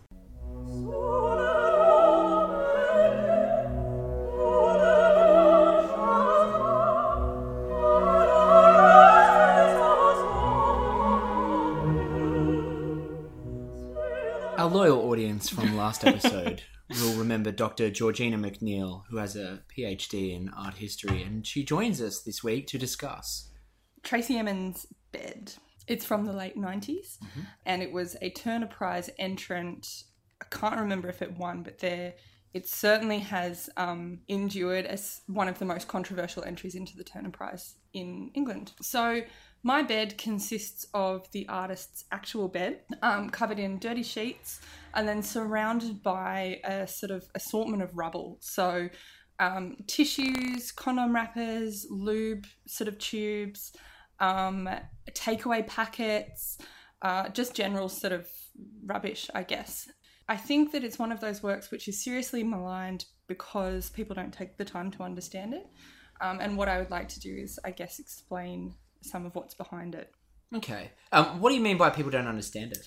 Our 14.57 14.67
loyal 14.67 15.11
audience 15.11 15.47
from 15.47 15.77
last 15.77 16.03
episode 16.03 16.63
will 16.89 17.19
remember 17.19 17.51
Dr. 17.51 17.91
Georgina 17.91 18.39
McNeil, 18.39 19.03
who 19.11 19.17
has 19.17 19.35
a 19.35 19.61
PhD 19.77 20.35
in 20.35 20.49
art 20.57 20.77
history, 20.77 21.21
and 21.21 21.45
she 21.45 21.63
joins 21.63 22.01
us 22.01 22.23
this 22.23 22.43
week 22.43 22.65
to 22.65 22.79
discuss. 22.79 23.50
Tracey 24.03 24.37
Emin's 24.37 24.87
bed. 25.11 25.53
It's 25.87 26.05
from 26.05 26.25
the 26.25 26.33
late 26.33 26.57
90s 26.57 27.17
and 27.65 27.81
it 27.81 27.91
was 27.91 28.15
a 28.21 28.29
Turner 28.29 28.67
Prize 28.67 29.09
entrant. 29.19 30.03
I 30.41 30.45
can't 30.45 30.79
remember 30.79 31.09
if 31.09 31.21
it 31.21 31.37
won, 31.37 31.63
but 31.63 31.79
there 31.79 32.13
it 32.53 32.67
certainly 32.67 33.19
has 33.19 33.69
um, 33.77 34.19
endured 34.27 34.85
as 34.85 35.21
one 35.27 35.47
of 35.47 35.59
the 35.59 35.65
most 35.65 35.87
controversial 35.87 36.43
entries 36.43 36.75
into 36.75 36.97
the 36.97 37.03
Turner 37.03 37.29
Prize 37.29 37.75
in 37.93 38.31
England. 38.33 38.73
So 38.81 39.21
my 39.63 39.83
bed 39.83 40.17
consists 40.17 40.85
of 40.93 41.31
the 41.31 41.47
artist's 41.47 42.03
actual 42.11 42.49
bed, 42.49 42.81
um, 43.01 43.29
covered 43.29 43.59
in 43.59 43.79
dirty 43.79 44.03
sheets, 44.03 44.59
and 44.93 45.07
then 45.07 45.23
surrounded 45.23 46.03
by 46.03 46.59
a 46.65 46.87
sort 46.87 47.11
of 47.11 47.29
assortment 47.35 47.83
of 47.83 47.95
rubble. 47.95 48.37
So 48.41 48.89
um, 49.39 49.77
tissues, 49.87 50.71
condom 50.71 51.15
wrappers, 51.15 51.87
lube 51.89 52.47
sort 52.67 52.87
of 52.89 52.97
tubes, 52.97 53.71
um, 54.21 54.69
takeaway 55.11 55.65
packets, 55.67 56.57
uh, 57.01 57.27
just 57.29 57.55
general 57.55 57.89
sort 57.89 58.13
of 58.13 58.29
rubbish, 58.85 59.29
I 59.35 59.43
guess. 59.43 59.89
I 60.29 60.37
think 60.37 60.71
that 60.71 60.83
it's 60.83 60.97
one 60.97 61.11
of 61.11 61.19
those 61.19 61.43
works 61.43 61.71
which 61.71 61.87
is 61.89 62.01
seriously 62.01 62.43
maligned 62.43 63.05
because 63.27 63.89
people 63.89 64.15
don't 64.15 64.33
take 64.33 64.57
the 64.57 64.63
time 64.63 64.91
to 64.91 65.03
understand 65.03 65.53
it. 65.53 65.67
Um, 66.21 66.39
and 66.39 66.55
what 66.55 66.69
I 66.69 66.77
would 66.77 66.91
like 66.91 67.09
to 67.09 67.19
do 67.19 67.35
is, 67.35 67.59
I 67.65 67.71
guess, 67.71 67.99
explain 67.99 68.75
some 69.01 69.25
of 69.25 69.35
what's 69.35 69.55
behind 69.55 69.95
it. 69.95 70.11
Okay. 70.55 70.91
Um, 71.11 71.41
what 71.41 71.49
do 71.49 71.55
you 71.55 71.61
mean 71.61 71.77
by 71.77 71.89
people 71.89 72.11
don't 72.11 72.27
understand 72.27 72.73
it? 72.73 72.85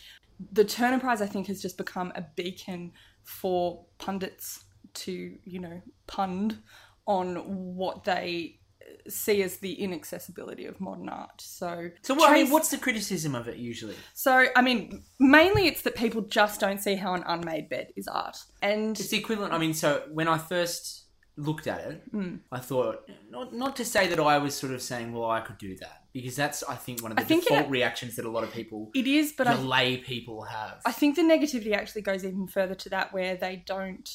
The 0.53 0.65
Turner 0.65 1.01
Prize, 1.01 1.21
I 1.21 1.27
think, 1.27 1.49
has 1.49 1.61
just 1.61 1.77
become 1.77 2.13
a 2.15 2.25
beacon 2.37 2.93
for 3.25 3.87
pundits 3.99 4.65
to, 4.95 5.37
you 5.43 5.59
know, 5.59 5.83
pund 6.07 6.59
on 7.07 7.37
what 7.77 8.05
they 8.05 8.61
see 9.09 9.43
as 9.43 9.59
the 9.59 9.75
inaccessibility 9.75 10.67
of 10.67 10.81
modern 10.81 11.09
art. 11.09 11.41
So, 11.41 11.91
So, 12.03 12.15
what, 12.15 12.31
I 12.31 12.35
mean, 12.35 12.51
what's 12.51 12.71
the 12.71 12.79
criticism 12.79 13.35
of 13.35 13.49
it 13.49 13.57
usually? 13.57 13.97
So, 14.15 14.47
I 14.57 14.63
mean, 14.63 15.05
mainly 15.19 15.67
it's 15.67 15.83
that 15.83 15.95
people 15.95 16.23
just 16.23 16.61
don't 16.61 16.81
see 16.81 16.95
how 16.95 17.15
an 17.15 17.23
unmade 17.27 17.69
bed 17.69 17.93
is 17.97 18.09
art. 18.09 18.39
And 18.63 18.99
It's 18.99 19.09
the 19.09 19.19
equivalent. 19.19 19.53
I 19.53 19.59
mean, 19.59 19.75
so 19.75 20.05
when 20.13 20.29
I 20.29 20.39
first 20.39 21.05
looked 21.37 21.67
at 21.67 21.81
it, 21.81 22.03
hmm. 22.11 22.37
I 22.53 22.61
thought 22.61 23.09
not 23.29 23.53
not 23.53 23.77
to 23.77 23.85
say 23.85 24.07
that 24.09 24.21
I 24.21 24.39
was 24.39 24.55
sort 24.55 24.73
of 24.73 24.81
saying, 24.81 25.13
"Well, 25.13 25.29
I 25.29 25.41
could 25.41 25.59
do 25.59 25.77
that," 25.79 26.05
because 26.13 26.37
that's 26.37 26.63
I 26.63 26.77
think 26.77 27.03
one 27.03 27.11
of 27.11 27.19
the 27.19 27.25
default 27.25 27.63
it- 27.67 27.71
reactions 27.71 28.17
that 28.17 28.25
a 28.25 28.31
lot 28.31 28.45
of 28.45 28.53
people, 28.53 28.91
it 28.95 29.07
is, 29.07 29.33
but 29.33 29.45
the 29.45 29.55
I, 29.55 29.57
lay 29.57 29.97
people 29.97 30.43
have. 30.43 30.81
I 30.87 30.93
think 30.93 31.17
the 31.17 31.23
negativity 31.23 31.73
actually 31.73 32.03
goes 32.03 32.25
even 32.25 32.47
further 32.47 32.77
to 32.77 32.89
that 32.91 33.13
where 33.13 33.37
they 33.37 33.63
don't. 33.67 34.09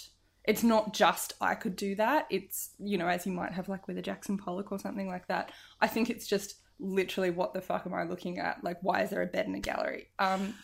It's 0.50 0.64
not 0.64 0.94
just 0.94 1.34
I 1.40 1.54
could 1.54 1.76
do 1.76 1.94
that. 1.96 2.26
It's, 2.32 2.72
you 2.80 2.98
know, 2.98 3.08
as 3.08 3.28
you 3.28 3.32
might 3.32 3.54
have 3.54 3.70
like 3.70 3.88
with 3.88 4.00
a 4.00 4.02
Jackson 4.02 4.36
Pollock 4.36 4.72
or 4.72 4.80
something 4.80 5.08
like 5.08 5.28
that. 5.28 5.52
I 5.80 5.86
think 5.86 6.10
it's 6.10 6.28
just 6.28 6.56
literally 6.80 7.30
what 7.30 7.54
the 7.54 7.62
fuck 7.62 7.86
am 7.86 7.94
I 7.94 8.04
looking 8.04 8.40
at? 8.40 8.64
Like, 8.64 8.78
why 8.82 9.04
is 9.04 9.12
there 9.12 9.22
a 9.22 9.28
bed 9.28 9.46
in 9.46 9.54
a 9.54 9.60
gallery? 9.60 10.08
Um, 10.18 10.56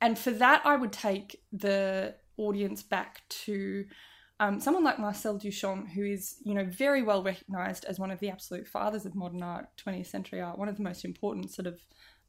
and 0.00 0.16
for 0.16 0.30
that, 0.30 0.62
I 0.64 0.76
would 0.76 0.92
take 0.92 1.42
the 1.52 2.14
audience 2.36 2.84
back 2.84 3.22
to 3.46 3.86
um, 4.38 4.60
someone 4.60 4.84
like 4.84 5.00
Marcel 5.00 5.36
Duchamp, 5.36 5.90
who 5.90 6.04
is, 6.04 6.36
you 6.44 6.54
know, 6.54 6.64
very 6.64 7.02
well 7.02 7.24
recognized 7.24 7.86
as 7.86 7.98
one 7.98 8.12
of 8.12 8.20
the 8.20 8.30
absolute 8.30 8.68
fathers 8.68 9.04
of 9.04 9.16
modern 9.16 9.42
art, 9.42 9.66
20th 9.84 10.06
century 10.06 10.40
art, 10.40 10.58
one 10.58 10.68
of 10.68 10.76
the 10.76 10.84
most 10.84 11.04
important 11.04 11.50
sort 11.50 11.66
of 11.66 11.80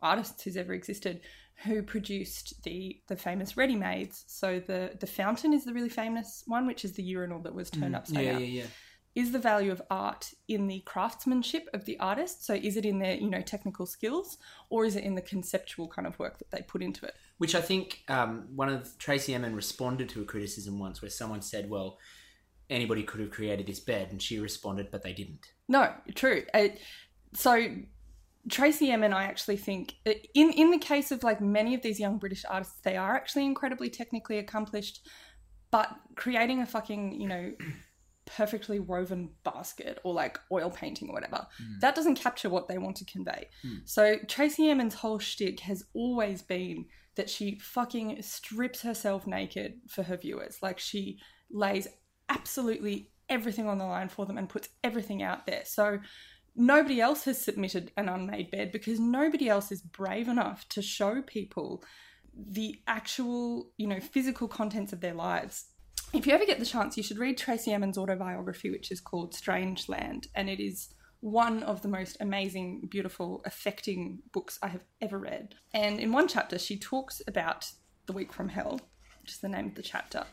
artists 0.02 0.42
who's 0.42 0.58
ever 0.58 0.74
existed, 0.74 1.22
who 1.66 1.84
produced 1.84 2.64
the 2.64 3.02
the 3.08 3.16
famous 3.16 3.58
ready-mades. 3.58 4.24
So 4.28 4.60
the 4.60 4.92
the 5.00 5.08
fountain 5.08 5.54
is 5.54 5.66
the 5.66 5.74
really 5.74 5.90
famous 5.90 6.44
one, 6.48 6.66
which 6.68 6.86
is 6.86 6.94
the 6.94 7.04
urinal 7.04 7.42
that 7.44 7.54
was 7.54 7.70
turned 7.70 7.96
upside 7.96 8.18
Mm, 8.18 8.24
yeah, 8.26 8.32
down. 8.32 8.42
yeah, 8.42 8.48
yeah. 8.48 8.66
Is 9.16 9.32
the 9.32 9.40
value 9.40 9.72
of 9.72 9.82
art 9.90 10.32
in 10.48 10.68
the 10.68 10.82
craftsmanship 10.82 11.68
of 11.74 11.84
the 11.86 12.00
artist? 12.00 12.46
So 12.46 12.54
is 12.54 12.78
it 12.78 12.86
in 12.86 13.00
their, 13.00 13.16
you 13.16 13.30
know, 13.30 13.42
technical 13.42 13.86
skills, 13.86 14.38
or 14.70 14.86
is 14.86 14.96
it 14.96 15.04
in 15.04 15.16
the 15.16 15.22
conceptual 15.22 15.88
kind 15.88 16.08
of 16.08 16.18
work 16.20 16.38
that 16.38 16.52
they 16.52 16.62
put 16.62 16.82
into 16.84 17.06
it? 17.06 17.16
Which 17.40 17.56
I 17.56 17.62
think 17.62 18.04
um, 18.08 18.48
one 18.56 18.70
of 18.70 18.98
Tracey 19.00 19.34
Emin 19.34 19.56
responded 19.56 20.10
to 20.10 20.22
a 20.22 20.26
criticism 20.26 20.78
once 20.80 21.02
where 21.02 21.10
someone 21.10 21.42
said, 21.42 21.70
"Well, 21.70 21.98
anybody 22.70 23.04
could 23.04 23.20
have 23.20 23.32
created 23.32 23.66
this 23.68 23.80
bed," 23.80 24.10
and 24.12 24.22
she 24.22 24.40
responded, 24.40 24.90
"But 24.92 25.02
they 25.02 25.14
didn't." 25.14 25.48
No, 25.68 25.92
true. 26.16 26.44
Uh, 26.54 26.70
so 27.34 27.76
Tracey 28.50 28.92
Emin, 28.92 29.14
I 29.14 29.26
actually 29.26 29.58
think, 29.58 29.96
uh, 30.06 30.14
in 30.34 30.52
in 30.52 30.72
the 30.72 30.78
case 30.78 31.12
of 31.12 31.24
like 31.24 31.42
many 31.42 31.76
of 31.76 31.82
these 31.82 32.00
young 32.00 32.18
British 32.18 32.46
artists, 32.50 32.80
they 32.84 32.98
are 32.98 33.16
actually 33.16 33.46
incredibly 33.46 33.90
technically 33.90 34.40
accomplished, 34.40 35.08
but 35.72 35.90
creating 36.16 36.62
a 36.62 36.66
fucking 36.66 37.20
you 37.20 37.28
know 37.28 37.52
perfectly 38.26 38.80
woven 38.80 39.32
basket 39.44 40.00
or 40.04 40.14
like 40.14 40.38
oil 40.52 40.70
painting 40.70 41.10
or 41.10 41.14
whatever, 41.14 41.48
that 41.82 41.96
doesn't 41.96 42.16
capture 42.16 42.50
what 42.50 42.68
they 42.68 42.78
want 42.78 42.96
to 42.98 43.06
convey. 43.06 43.48
So 43.86 44.18
Tracey 44.28 44.70
Emin's 44.70 44.94
whole 44.94 45.18
shtick 45.20 45.62
has 45.62 45.84
always 45.96 46.44
been 46.44 46.86
that 47.16 47.30
she 47.30 47.58
fucking 47.60 48.22
strips 48.22 48.82
herself 48.84 49.26
naked 49.26 49.80
for 49.88 50.04
her 50.04 50.16
viewers. 50.16 50.60
Like 50.62 50.80
she 50.80 51.20
lays 51.52 51.88
absolutely 52.30 53.12
everything 53.30 53.68
on 53.68 53.78
the 53.78 53.86
line 53.86 54.10
for 54.10 54.26
them 54.26 54.38
and 54.38 54.48
puts 54.48 54.70
everything 54.84 55.24
out 55.24 55.46
there. 55.46 55.64
So 55.66 56.00
nobody 56.56 57.02
else 57.02 57.26
has 57.26 57.40
submitted 57.40 57.92
an 57.98 58.10
unmade 58.10 58.52
bed 58.52 58.72
because 58.72 59.00
nobody 59.00 59.50
else 59.50 59.72
is 59.72 59.82
brave 59.82 60.28
enough 60.28 60.68
to 60.70 60.82
show 60.82 61.22
people 61.22 61.84
the 62.34 62.80
actual, 62.88 63.72
you 63.78 63.88
know, 63.88 64.00
physical 64.00 64.48
contents 64.48 64.94
of 64.94 65.02
their 65.02 65.14
lives. 65.14 65.66
If 66.14 66.26
you 66.26 66.34
ever 66.34 66.46
get 66.46 66.60
the 66.60 66.66
chance, 66.66 66.98
you 66.98 67.04
should 67.04 67.20
read 67.20 67.38
Tracey 67.38 67.72
Emin's 67.72 67.98
autobiography, 67.98 68.72
which 68.72 68.92
is 68.92 69.00
called 69.00 69.34
Strangeland, 69.34 70.28
and 70.36 70.50
it 70.50 70.60
is 70.60 70.90
one 71.22 71.64
of 71.64 71.82
the 71.82 71.88
most 71.88 72.18
amazing, 72.20 72.88
beautiful, 72.90 73.42
affecting 73.46 74.20
books 74.32 74.58
I 74.64 74.68
have 74.70 74.84
ever 75.02 75.20
read. 75.20 75.56
And 75.74 76.00
in 76.00 76.12
one 76.12 76.28
chapter, 76.28 76.58
she 76.58 76.78
talks 76.80 77.22
about 77.28 77.70
the 78.06 78.14
week 78.14 78.32
from 78.32 78.50
hell, 78.50 78.80
which 79.22 79.34
is 79.34 79.40
the 79.40 79.50
name 79.50 79.68
of 79.68 79.76
the 79.76 79.84
chapter. 79.84 80.26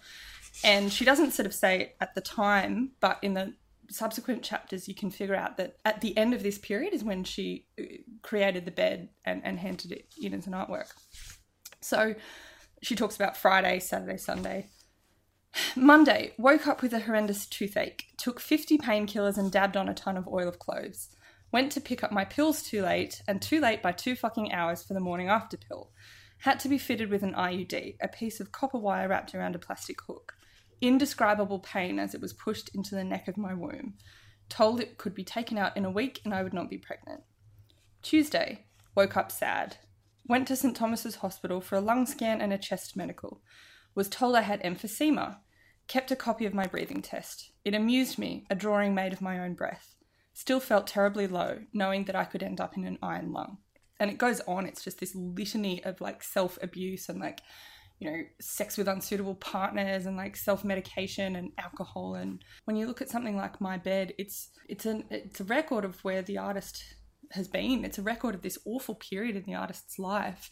And 0.64 0.92
she 0.92 1.04
doesn't 1.04 1.32
sort 1.32 1.46
of 1.46 1.54
say 1.54 1.80
it 1.80 1.96
at 2.00 2.14
the 2.14 2.20
time, 2.20 2.92
but 3.00 3.18
in 3.22 3.34
the 3.34 3.54
subsequent 3.90 4.42
chapters, 4.42 4.88
you 4.88 4.94
can 4.94 5.10
figure 5.10 5.34
out 5.34 5.56
that 5.56 5.76
at 5.84 6.00
the 6.00 6.16
end 6.16 6.34
of 6.34 6.42
this 6.42 6.58
period 6.58 6.92
is 6.92 7.04
when 7.04 7.24
she 7.24 7.66
uh, 7.80 7.84
created 8.22 8.64
the 8.64 8.70
bed 8.70 9.08
and, 9.24 9.42
and 9.44 9.58
handed 9.58 9.92
it 9.92 10.06
in 10.20 10.34
as 10.34 10.46
an 10.46 10.52
artwork. 10.52 10.92
So 11.80 12.14
she 12.82 12.96
talks 12.96 13.16
about 13.16 13.36
Friday, 13.36 13.80
Saturday, 13.80 14.16
Sunday. 14.16 14.68
Monday, 15.74 16.34
woke 16.38 16.66
up 16.66 16.82
with 16.82 16.92
a 16.92 17.00
horrendous 17.00 17.46
toothache, 17.46 18.04
took 18.18 18.40
50 18.40 18.78
painkillers 18.78 19.38
and 19.38 19.50
dabbed 19.50 19.76
on 19.76 19.88
a 19.88 19.94
ton 19.94 20.16
of 20.16 20.28
oil 20.28 20.48
of 20.48 20.58
cloves. 20.58 21.08
Went 21.52 21.72
to 21.72 21.80
pick 21.80 22.04
up 22.04 22.12
my 22.12 22.24
pills 22.24 22.62
too 22.62 22.82
late, 22.82 23.22
and 23.26 23.40
too 23.40 23.60
late 23.60 23.82
by 23.82 23.92
two 23.92 24.16
fucking 24.16 24.52
hours 24.52 24.82
for 24.82 24.94
the 24.94 25.00
morning 25.00 25.28
after 25.28 25.56
pill. 25.56 25.92
Had 26.38 26.60
to 26.60 26.68
be 26.68 26.76
fitted 26.76 27.08
with 27.08 27.22
an 27.22 27.34
IUD, 27.34 27.96
a 28.00 28.08
piece 28.08 28.40
of 28.40 28.52
copper 28.52 28.78
wire 28.78 29.08
wrapped 29.08 29.34
around 29.34 29.54
a 29.54 29.58
plastic 29.58 29.98
hook. 30.02 30.34
Indescribable 30.80 31.58
pain 31.60 31.98
as 31.98 32.14
it 32.14 32.20
was 32.20 32.32
pushed 32.32 32.74
into 32.74 32.94
the 32.94 33.04
neck 33.04 33.28
of 33.28 33.36
my 33.36 33.54
womb. 33.54 33.94
Told 34.48 34.80
it 34.80 34.98
could 34.98 35.14
be 35.14 35.24
taken 35.24 35.58
out 35.58 35.76
in 35.76 35.84
a 35.84 35.90
week 35.90 36.20
and 36.24 36.34
I 36.34 36.42
would 36.42 36.54
not 36.54 36.70
be 36.70 36.78
pregnant. 36.78 37.22
Tuesday, 38.02 38.66
woke 38.94 39.16
up 39.16 39.32
sad. 39.32 39.78
Went 40.28 40.48
to 40.48 40.56
St 40.56 40.76
Thomas's 40.76 41.16
Hospital 41.16 41.60
for 41.60 41.76
a 41.76 41.80
lung 41.80 42.06
scan 42.06 42.40
and 42.40 42.52
a 42.52 42.58
chest 42.58 42.96
medical. 42.96 43.42
Was 43.94 44.08
told 44.08 44.36
I 44.36 44.42
had 44.42 44.62
emphysema. 44.62 45.38
Kept 45.88 46.10
a 46.10 46.16
copy 46.16 46.46
of 46.46 46.54
my 46.54 46.66
breathing 46.66 47.00
test. 47.00 47.52
It 47.64 47.74
amused 47.74 48.18
me, 48.18 48.44
a 48.50 48.54
drawing 48.54 48.94
made 48.94 49.12
of 49.12 49.20
my 49.20 49.38
own 49.38 49.54
breath. 49.54 49.94
Still 50.34 50.60
felt 50.60 50.86
terribly 50.86 51.26
low, 51.26 51.60
knowing 51.72 52.04
that 52.04 52.16
I 52.16 52.24
could 52.24 52.42
end 52.42 52.60
up 52.60 52.76
in 52.76 52.84
an 52.84 52.98
iron 53.02 53.32
lung. 53.32 53.58
And 53.98 54.10
it 54.10 54.18
goes 54.18 54.40
on, 54.42 54.66
it's 54.66 54.84
just 54.84 54.98
this 54.98 55.14
litany 55.14 55.82
of 55.84 56.00
like 56.00 56.22
self 56.22 56.58
abuse 56.60 57.08
and 57.08 57.20
like, 57.20 57.40
you 57.98 58.10
know, 58.10 58.22
sex 58.40 58.76
with 58.76 58.88
unsuitable 58.88 59.36
partners 59.36 60.06
and 60.06 60.16
like 60.16 60.36
self 60.36 60.64
medication 60.64 61.36
and 61.36 61.52
alcohol. 61.58 62.14
And 62.14 62.42
when 62.64 62.76
you 62.76 62.86
look 62.86 63.00
at 63.00 63.08
something 63.08 63.36
like 63.36 63.60
My 63.60 63.78
Bed, 63.78 64.12
it's 64.18 64.50
it's 64.68 64.86
an 64.86 65.04
it's 65.10 65.40
a 65.40 65.44
record 65.44 65.84
of 65.84 66.02
where 66.04 66.22
the 66.22 66.38
artist 66.38 66.82
has 67.32 67.48
been. 67.48 67.84
It's 67.84 67.98
a 67.98 68.02
record 68.02 68.34
of 68.34 68.42
this 68.42 68.58
awful 68.64 68.94
period 68.94 69.36
in 69.36 69.44
the 69.44 69.54
artist's 69.54 69.98
life. 69.98 70.50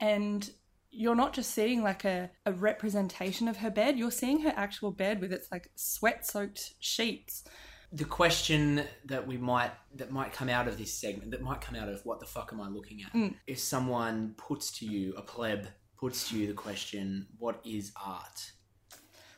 And 0.00 0.48
you're 0.90 1.14
not 1.14 1.32
just 1.32 1.52
seeing 1.52 1.82
like 1.82 2.04
a, 2.04 2.30
a 2.46 2.52
representation 2.52 3.48
of 3.48 3.58
her 3.58 3.70
bed, 3.70 3.98
you're 3.98 4.10
seeing 4.10 4.40
her 4.40 4.52
actual 4.56 4.90
bed 4.90 5.20
with 5.20 5.32
its 5.32 5.50
like 5.52 5.70
sweat 5.76 6.26
soaked 6.26 6.74
sheets. 6.80 7.44
The 7.92 8.04
question 8.04 8.84
that 9.06 9.26
we 9.26 9.36
might 9.36 9.72
that 9.96 10.12
might 10.12 10.32
come 10.32 10.48
out 10.48 10.68
of 10.68 10.78
this 10.78 10.94
segment, 10.94 11.32
that 11.32 11.42
might 11.42 11.60
come 11.60 11.74
out 11.74 11.88
of 11.88 12.00
what 12.04 12.20
the 12.20 12.26
fuck 12.26 12.50
am 12.52 12.60
I 12.60 12.68
looking 12.68 13.02
at? 13.02 13.12
Mm. 13.12 13.34
If 13.46 13.58
someone 13.58 14.34
puts 14.36 14.78
to 14.78 14.86
you, 14.86 15.14
a 15.16 15.22
pleb 15.22 15.66
puts 16.00 16.30
to 16.30 16.38
you 16.38 16.46
the 16.46 16.54
question, 16.54 17.26
what 17.38 17.60
is 17.64 17.92
art? 18.02 18.52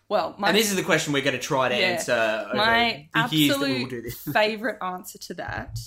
Well, 0.08 0.34
my, 0.38 0.48
and 0.48 0.56
this 0.56 0.70
is 0.70 0.76
the 0.76 0.82
question 0.82 1.12
we're 1.12 1.22
going 1.22 1.36
to 1.36 1.42
try 1.42 1.68
to 1.68 1.74
Yeah. 1.74 1.86
answer 1.88 2.44
over 2.48 2.56
my 2.56 3.08
the 3.14 3.38
years 3.38 3.58
that 3.58 3.60
we 3.60 3.72
will 3.72 3.76
absolute 3.80 3.90
do 3.90 4.02
this. 4.02 4.20
favorite 4.32 4.78
answer 4.82 5.18
to 5.18 5.34
that. 5.34 5.78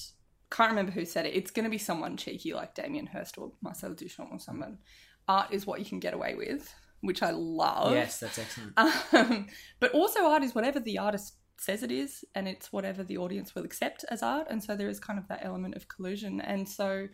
Can't 0.52 0.72
remember 0.72 0.92
who 0.92 1.06
said 1.06 1.26
it. 1.26 1.34
It's 1.36 1.52
going 1.52 1.64
to 1.64 1.70
be 1.70 1.78
someone 1.78 2.18
cheeky 2.18 2.54
like 2.54 2.76
Damien 2.76 3.06
Hirst 3.08 3.38
or 3.38 3.52
Marcel 3.62 3.92
Duchamp 3.94 4.32
or 4.32 4.40
someone. 4.40 4.80
Art 5.28 5.48
is 5.52 5.66
what 5.66 5.80
you 5.80 5.86
can 5.86 6.00
get 6.00 6.14
away 6.14 6.36
with, 6.36 6.74
which 7.02 7.22
I 7.24 7.32
love. 7.32 7.94
Yes, 7.94 8.20
that's 8.20 8.38
excellent. 8.40 8.74
Um, 9.14 9.48
but 9.80 9.92
also, 9.94 10.26
art 10.26 10.44
is 10.44 10.54
whatever 10.56 10.80
the 10.80 10.98
artist 10.98 11.36
says 11.58 11.84
it 11.84 11.92
is, 11.92 12.26
and 12.36 12.48
it's 12.48 12.72
whatever 12.74 13.04
the 13.04 13.18
audience 13.18 13.56
will 13.56 13.64
accept 13.64 14.06
as 14.10 14.22
art. 14.22 14.48
And 14.50 14.64
so 14.64 14.76
there 14.76 14.90
is 14.90 15.00
kind 15.00 15.18
of 15.20 15.28
that 15.30 15.44
element 15.44 15.76
of 15.76 15.88
collusion. 15.88 16.42
And 16.42 16.68
so, 16.68 17.08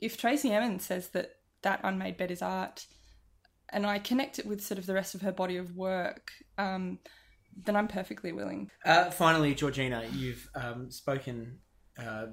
if 0.00 0.16
Tracey 0.16 0.52
Emin 0.52 0.78
says 0.80 1.08
that 1.10 1.36
that 1.62 1.80
unmade 1.82 2.16
bed 2.16 2.30
is 2.30 2.42
art, 2.42 2.86
and 3.72 3.86
I 3.86 3.98
connect 3.98 4.38
it 4.38 4.46
with 4.46 4.60
sort 4.62 4.78
of 4.78 4.86
the 4.86 4.94
rest 4.94 5.14
of 5.14 5.22
her 5.22 5.32
body 5.32 5.56
of 5.56 5.76
work, 5.76 6.30
um, 6.58 6.98
then 7.64 7.76
I'm 7.76 7.88
perfectly 7.88 8.32
willing. 8.32 8.70
Uh, 8.84 9.10
finally, 9.10 9.54
Georgina, 9.54 10.04
you've 10.12 10.48
um, 10.54 10.90
spoken. 10.90 11.58
Uh, 11.98 12.26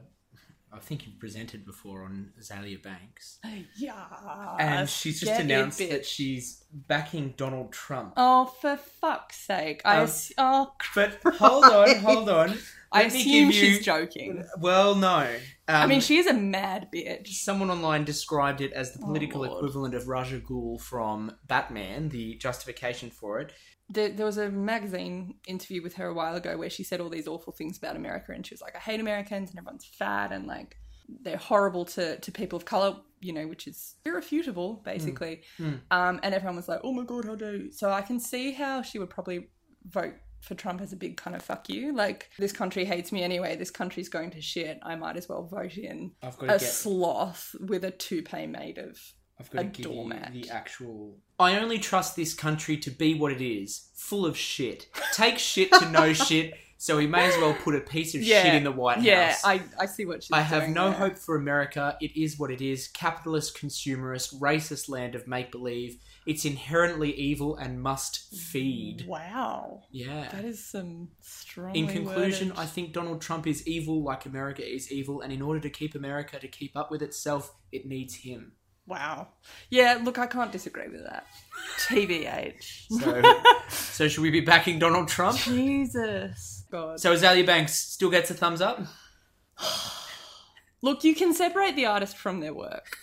I 0.75 0.79
think 0.79 1.05
you've 1.05 1.19
presented 1.19 1.65
before 1.67 2.03
on 2.03 2.31
Azealia 2.41 2.81
Banks, 2.81 3.37
Yeah. 3.77 3.93
and 4.59 4.89
she's 4.89 5.19
just 5.19 5.39
announced 5.39 5.77
that 5.77 6.03
she's 6.03 6.63
backing 6.73 7.35
Donald 7.37 7.71
Trump. 7.71 8.13
Oh, 8.17 8.45
for 8.45 8.75
fuck's 8.77 9.37
sake! 9.37 9.83
I 9.85 10.01
Um, 10.01 10.09
oh, 10.39 10.73
But 10.95 11.19
hold 11.35 11.65
on, 11.65 11.95
hold 11.97 12.27
on. 12.29 12.57
I 12.93 13.03
assume 13.03 13.47
you- 13.47 13.51
she's 13.51 13.83
joking. 13.85 14.43
Well, 14.59 14.95
no. 14.95 15.27
I 15.67 15.83
Um, 15.83 15.89
mean, 15.89 16.01
she 16.01 16.17
is 16.17 16.27
a 16.27 16.33
mad 16.33 16.89
bitch. 16.93 17.27
Someone 17.29 17.69
online 17.71 18.03
described 18.03 18.61
it 18.61 18.73
as 18.73 18.93
the 18.93 18.99
Oh, 19.03 19.07
political 19.07 19.41
Lord. 19.41 19.57
equivalent 19.57 19.95
of 19.95 20.07
Ra's 20.07 20.31
al 20.33 20.39
Ghul 20.39 20.79
from 20.81 21.37
Batman, 21.47 22.09
the 22.09 22.35
justification 22.35 23.09
for 23.09 23.39
it. 23.39 23.53
there, 23.89 24.09
there 24.09 24.25
was 24.25 24.37
a 24.37 24.49
magazine 24.49 25.35
interview 25.45 25.83
with 25.83 25.95
her 25.95 26.07
a 26.07 26.13
while 26.13 26.35
ago 26.35 26.57
where 26.57 26.69
she 26.69 26.83
said 26.83 26.99
all 27.01 27.09
these 27.09 27.27
awful 27.27 27.51
things 27.53 27.77
about 27.77 27.95
America, 27.95 28.31
and 28.31 28.45
she 28.47 28.53
was 28.53 28.61
like, 28.61 28.75
"I 28.75 28.79
hate 28.79 28.99
Americans, 28.99 29.49
and 29.49 29.59
everyone's 29.59 29.85
fat, 29.85 30.31
and 30.31 30.47
like 30.47 30.77
they're 31.21 31.37
horrible 31.37 31.83
to 31.85 32.17
to 32.17 32.31
people 32.31 32.57
of 32.57 32.63
color," 32.65 32.95
you 33.19 33.33
know, 33.33 33.45
which 33.45 33.67
is 33.67 33.95
irrefutable, 34.05 34.81
basically. 34.85 35.43
Mm. 35.59 35.81
Um, 35.91 36.19
and 36.23 36.33
everyone 36.33 36.55
was 36.55 36.67
like, 36.69 36.79
"Oh 36.83 36.93
my 36.93 37.03
god, 37.03 37.25
how 37.25 37.35
dare 37.35 37.55
you!" 37.55 37.71
So 37.71 37.91
I 37.91 38.01
can 38.01 38.19
see 38.19 38.53
how 38.53 38.81
she 38.81 38.99
would 38.99 39.09
probably 39.09 39.49
vote 39.85 40.15
for 40.43 40.55
Trump 40.55 40.81
as 40.81 40.91
a 40.91 40.97
big 40.97 41.17
kind 41.17 41.35
of 41.35 41.41
fuck 41.41 41.69
you. 41.69 41.93
Like 41.93 42.29
this 42.37 42.51
country 42.51 42.85
hates 42.85 43.11
me 43.11 43.23
anyway. 43.23 43.55
This 43.55 43.71
country's 43.71 44.09
going 44.09 44.31
to 44.31 44.41
shit. 44.41 44.79
I 44.83 44.95
might 44.95 45.15
as 45.17 45.29
well 45.29 45.43
vote 45.43 45.77
in 45.77 46.11
a 46.21 46.31
get- 46.47 46.61
sloth 46.61 47.55
with 47.59 47.83
a 47.85 47.91
toupee 47.91 48.45
made 48.47 48.77
of 48.77 48.99
I've 49.39 49.49
got 49.49 49.61
a 49.61 49.63
to 49.65 49.69
give 49.71 49.91
doormat. 49.91 50.33
you 50.35 50.43
the 50.43 50.49
actual. 50.49 51.17
I 51.39 51.57
only 51.57 51.79
trust 51.79 52.15
this 52.15 52.33
country 52.33 52.77
to 52.77 52.91
be 52.91 53.15
what 53.15 53.31
it 53.31 53.41
is, 53.41 53.89
full 53.95 54.25
of 54.25 54.37
shit. 54.37 54.87
Take 55.13 55.39
shit 55.39 55.71
to 55.73 55.89
know 55.89 56.13
shit, 56.13 56.53
so 56.77 56.97
we 56.97 57.07
may 57.07 57.25
as 57.27 57.37
well 57.37 57.53
put 57.53 57.75
a 57.75 57.79
piece 57.79 58.13
of 58.13 58.23
shit 58.23 58.53
in 58.53 58.63
the 58.63 58.71
White 58.71 59.01
yeah, 59.01 59.29
House. 59.31 59.43
I, 59.43 59.61
I 59.79 59.85
see 59.87 60.05
what 60.05 60.23
she's 60.23 60.31
I 60.31 60.41
have 60.41 60.69
no 60.69 60.89
there. 60.91 60.99
hope 60.99 61.17
for 61.17 61.35
America. 61.35 61.97
It 61.99 62.15
is 62.15 62.37
what 62.37 62.51
it 62.51 62.61
is 62.61 62.87
capitalist, 62.89 63.57
consumerist, 63.57 64.39
racist 64.39 64.87
land 64.89 65.15
of 65.15 65.27
make 65.27 65.51
believe. 65.51 65.97
It's 66.25 66.45
inherently 66.45 67.13
evil 67.13 67.55
and 67.57 67.81
must 67.81 68.33
feed. 68.33 69.05
Wow. 69.07 69.83
Yeah. 69.91 70.29
That 70.31 70.45
is 70.45 70.63
some 70.63 71.09
strong. 71.19 71.75
In 71.75 71.87
conclusion, 71.87 72.53
I 72.55 72.65
think 72.65 72.93
Donald 72.93 73.21
Trump 73.21 73.45
is 73.45 73.67
evil 73.67 74.03
like 74.03 74.25
America 74.25 74.65
is 74.65 74.91
evil, 74.91 75.21
and 75.21 75.33
in 75.33 75.41
order 75.41 75.59
to 75.59 75.69
keep 75.69 75.95
America 75.95 76.39
to 76.39 76.47
keep 76.47 76.77
up 76.77 76.91
with 76.91 77.01
itself, 77.01 77.53
it 77.71 77.85
needs 77.85 78.15
him. 78.15 78.53
Wow. 78.85 79.29
Yeah, 79.69 79.99
look, 80.03 80.17
I 80.17 80.27
can't 80.27 80.51
disagree 80.51 80.89
with 80.89 81.03
that. 81.05 81.25
TBH. 81.87 82.87
So, 82.89 83.43
so 83.69 84.07
should 84.07 84.21
we 84.21 84.29
be 84.29 84.41
backing 84.41 84.79
Donald 84.79 85.07
Trump? 85.07 85.37
Jesus. 85.37 86.65
God. 86.71 86.99
So 86.99 87.13
Azealia 87.13 87.45
Banks 87.45 87.73
still 87.73 88.09
gets 88.09 88.29
a 88.29 88.33
thumbs 88.33 88.61
up. 88.61 88.81
Look, 90.81 91.05
you 91.05 91.15
can 91.15 91.33
separate 91.33 91.77
the 91.77 91.85
artist 91.85 92.17
from 92.17 92.41
their 92.41 92.53
work. 92.53 92.97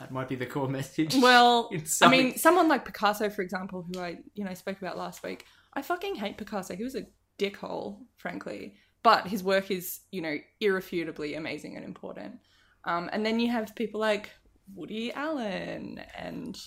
That 0.00 0.10
might 0.12 0.28
be 0.28 0.34
the 0.34 0.46
core 0.46 0.68
message. 0.78 1.14
Well, 1.16 1.70
I 2.02 2.08
mean, 2.08 2.36
someone 2.36 2.68
like 2.68 2.84
Picasso, 2.84 3.28
for 3.30 3.42
example, 3.42 3.86
who 3.92 4.00
I, 4.00 4.18
you 4.34 4.44
know, 4.44 4.54
spoke 4.54 4.78
about 4.80 4.96
last 4.98 5.22
week. 5.22 5.44
I 5.74 5.82
fucking 5.82 6.14
hate 6.16 6.38
Picasso. 6.38 6.74
He 6.76 6.84
was 6.84 6.94
a 6.94 7.06
dickhole, 7.38 7.98
frankly. 8.16 8.74
But 9.02 9.26
his 9.28 9.42
work 9.44 9.70
is, 9.70 10.00
you 10.10 10.20
know, 10.20 10.36
irrefutably 10.60 11.34
amazing 11.34 11.76
and 11.76 11.84
important. 11.84 12.38
Um, 12.84 13.08
and 13.12 13.24
then 13.24 13.38
you 13.38 13.50
have 13.52 13.74
people 13.76 14.00
like 14.00 14.30
Woody 14.74 15.12
Allen 15.12 16.00
and 16.18 16.58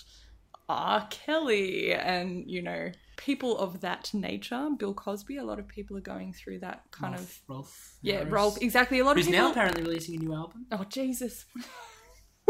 R. 0.69 1.05
Kelly 1.09 1.93
and, 1.93 2.49
you 2.49 2.61
know, 2.61 2.91
people 3.17 3.57
of 3.57 3.81
that 3.81 4.13
nature. 4.13 4.69
Bill 4.77 4.93
Cosby, 4.93 5.37
a 5.37 5.43
lot 5.43 5.59
of 5.59 5.67
people 5.67 5.97
are 5.97 6.01
going 6.01 6.31
through 6.31 6.59
that 6.59 6.83
kind 6.91 7.15
Rolf- 7.15 7.41
of. 7.49 7.55
Rolf 7.55 7.93
Yeah, 8.01 8.23
Rolf, 8.27 8.61
exactly. 8.61 8.99
A 8.99 9.03
lot 9.05 9.17
Who's 9.17 9.25
of 9.27 9.31
people. 9.33 9.45
now 9.47 9.51
apparently 9.51 9.83
releasing 9.83 10.15
a 10.15 10.19
new 10.19 10.33
album. 10.33 10.65
Oh, 10.71 10.85
Jesus. 10.85 11.45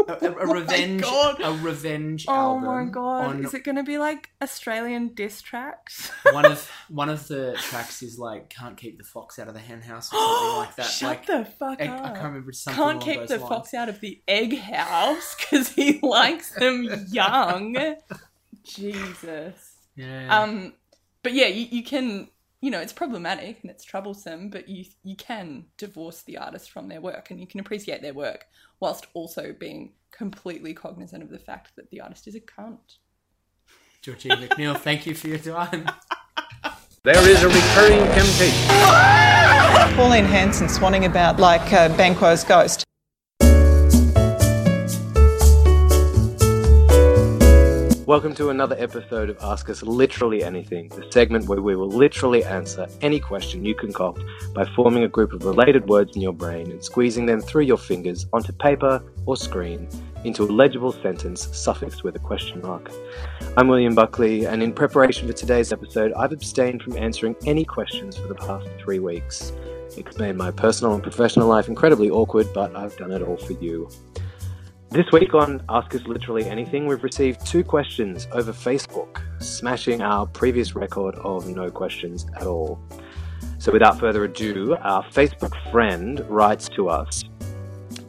A, 0.08 0.12
a, 0.12 0.32
a 0.32 0.46
revenge, 0.54 1.02
God. 1.02 1.40
a 1.42 1.52
revenge 1.52 2.26
album. 2.26 2.64
Oh 2.64 2.66
my 2.66 2.84
god! 2.90 3.44
Is 3.44 3.54
it 3.54 3.64
going 3.64 3.76
to 3.76 3.82
be 3.82 3.98
like 3.98 4.30
Australian 4.42 5.14
diss 5.14 5.42
tracks? 5.42 6.10
one 6.32 6.46
of 6.46 6.70
one 6.88 7.08
of 7.08 7.26
the 7.28 7.56
tracks 7.58 8.02
is 8.02 8.18
like 8.18 8.50
"Can't 8.50 8.76
keep 8.76 8.98
the 8.98 9.04
fox 9.04 9.38
out 9.38 9.48
of 9.48 9.54
the 9.54 9.60
hen 9.60 9.80
house" 9.82 10.12
or 10.12 10.18
something 10.18 10.56
like 10.56 10.76
that. 10.76 10.86
Shut 10.86 11.08
like 11.08 11.26
the 11.26 11.44
fuck 11.44 11.80
I, 11.80 11.86
up! 11.88 12.04
I 12.04 12.08
can't 12.12 12.24
remember 12.24 12.52
something 12.52 12.82
Can't 12.82 13.00
keep 13.02 13.26
the 13.26 13.38
lines. 13.38 13.48
fox 13.48 13.74
out 13.74 13.88
of 13.88 14.00
the 14.00 14.20
egg 14.26 14.58
house 14.58 15.36
because 15.38 15.68
he 15.70 16.00
likes 16.02 16.50
them 16.54 17.06
young. 17.10 17.96
Jesus. 18.64 19.76
Yeah. 19.96 20.42
Um, 20.42 20.74
but 21.22 21.34
yeah, 21.34 21.46
you, 21.48 21.66
you 21.70 21.82
can. 21.82 22.28
You 22.60 22.70
know, 22.70 22.80
it's 22.80 22.92
problematic 22.92 23.60
and 23.62 23.70
it's 23.70 23.84
troublesome, 23.84 24.50
but 24.50 24.68
you 24.68 24.84
you 25.02 25.16
can 25.16 25.66
divorce 25.78 26.22
the 26.22 26.38
artist 26.38 26.70
from 26.70 26.88
their 26.88 27.00
work 27.00 27.30
and 27.30 27.40
you 27.40 27.46
can 27.46 27.60
appreciate 27.60 28.02
their 28.02 28.14
work 28.14 28.46
whilst 28.80 29.06
also 29.14 29.54
being 29.58 29.92
completely 30.10 30.74
cognizant 30.74 31.22
of 31.22 31.30
the 31.30 31.38
fact 31.38 31.76
that 31.76 31.90
the 31.90 32.00
artist 32.00 32.28
is 32.28 32.34
a 32.34 32.40
cunt. 32.40 32.98
Georgina 34.02 34.36
McNeil, 34.36 34.78
thank 34.78 35.06
you 35.06 35.14
for 35.14 35.28
your 35.28 35.38
time. 35.38 35.90
There 37.02 37.16
is 37.30 37.42
a 37.42 37.48
recurring 37.48 38.04
temptation. 38.12 38.68
Pauline 39.96 40.26
Hanson 40.26 40.66
swanning 40.66 41.06
about 41.06 41.40
like 41.40 41.72
uh, 41.72 41.88
Banquo's 41.96 42.44
ghost. 42.44 42.84
Welcome 48.10 48.34
to 48.34 48.50
another 48.50 48.74
episode 48.76 49.30
of 49.30 49.38
Ask 49.40 49.70
Us 49.70 49.84
Literally 49.84 50.42
Anything, 50.42 50.88
the 50.88 51.06
segment 51.12 51.46
where 51.46 51.62
we 51.62 51.76
will 51.76 51.86
literally 51.86 52.42
answer 52.42 52.88
any 53.02 53.20
question 53.20 53.64
you 53.64 53.72
concoct 53.72 54.20
by 54.52 54.64
forming 54.74 55.04
a 55.04 55.08
group 55.08 55.32
of 55.32 55.44
related 55.44 55.88
words 55.88 56.16
in 56.16 56.20
your 56.20 56.32
brain 56.32 56.72
and 56.72 56.82
squeezing 56.82 57.24
them 57.24 57.40
through 57.40 57.62
your 57.62 57.78
fingers 57.78 58.26
onto 58.32 58.52
paper 58.52 59.00
or 59.26 59.36
screen 59.36 59.88
into 60.24 60.42
a 60.42 60.50
legible 60.50 60.90
sentence 60.90 61.56
suffixed 61.56 62.02
with 62.02 62.16
a 62.16 62.18
question 62.18 62.60
mark. 62.62 62.90
I'm 63.56 63.68
William 63.68 63.94
Buckley, 63.94 64.44
and 64.44 64.60
in 64.60 64.72
preparation 64.72 65.28
for 65.28 65.32
today's 65.32 65.72
episode, 65.72 66.12
I've 66.14 66.32
abstained 66.32 66.82
from 66.82 66.96
answering 66.96 67.36
any 67.46 67.64
questions 67.64 68.16
for 68.16 68.26
the 68.26 68.34
past 68.34 68.66
three 68.80 68.98
weeks. 68.98 69.52
It's 69.96 70.18
made 70.18 70.34
my 70.34 70.50
personal 70.50 70.94
and 70.94 71.02
professional 71.02 71.46
life 71.46 71.68
incredibly 71.68 72.10
awkward, 72.10 72.48
but 72.52 72.74
I've 72.74 72.96
done 72.96 73.12
it 73.12 73.22
all 73.22 73.36
for 73.36 73.52
you. 73.52 73.88
This 74.92 75.06
week 75.12 75.34
on 75.34 75.62
Ask 75.68 75.94
Us 75.94 76.04
Literally 76.04 76.46
Anything, 76.46 76.88
we've 76.88 77.04
received 77.04 77.46
two 77.46 77.62
questions 77.62 78.26
over 78.32 78.52
Facebook, 78.52 79.22
smashing 79.40 80.02
our 80.02 80.26
previous 80.26 80.74
record 80.74 81.14
of 81.14 81.46
no 81.46 81.70
questions 81.70 82.26
at 82.34 82.48
all. 82.48 82.76
So, 83.58 83.70
without 83.70 84.00
further 84.00 84.24
ado, 84.24 84.74
our 84.80 85.04
Facebook 85.04 85.54
friend 85.70 86.18
writes 86.28 86.68
to 86.70 86.88
us 86.88 87.22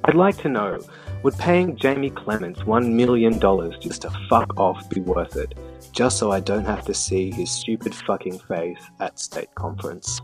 I'd 0.06 0.15
like 0.15 0.38
to 0.38 0.50
know 0.50 0.80
would 1.22 1.38
paying 1.38 1.78
Jamie 1.78 2.10
Clements 2.10 2.62
$1 2.62 2.91
million 2.91 3.39
just 3.80 4.02
to 4.02 4.10
fuck 4.28 4.60
off 4.60 4.89
be 4.89 5.02
worth 5.02 5.36
it? 5.36 5.54
Just 5.91 6.17
so 6.17 6.32
I 6.32 6.39
don't 6.39 6.65
have 6.65 6.84
to 6.86 6.96
see 6.96 7.30
his 7.30 7.52
stupid 7.52 7.94
fucking 7.94 8.39
face 8.39 8.82
at 9.00 9.20
state 9.20 9.54
conference. 9.54 10.20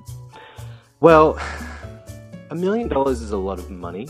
Well, 1.01 1.39
a 2.49 2.55
million 2.55 2.87
dollars 2.87 3.21
is 3.21 3.29
a 3.29 3.37
lot 3.37 3.59
of 3.59 3.69
money 3.69 4.07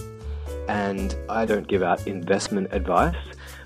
and 0.67 1.15
I 1.29 1.45
don't 1.45 1.67
give 1.67 1.83
out 1.83 2.05
investment 2.07 2.69
advice, 2.71 3.15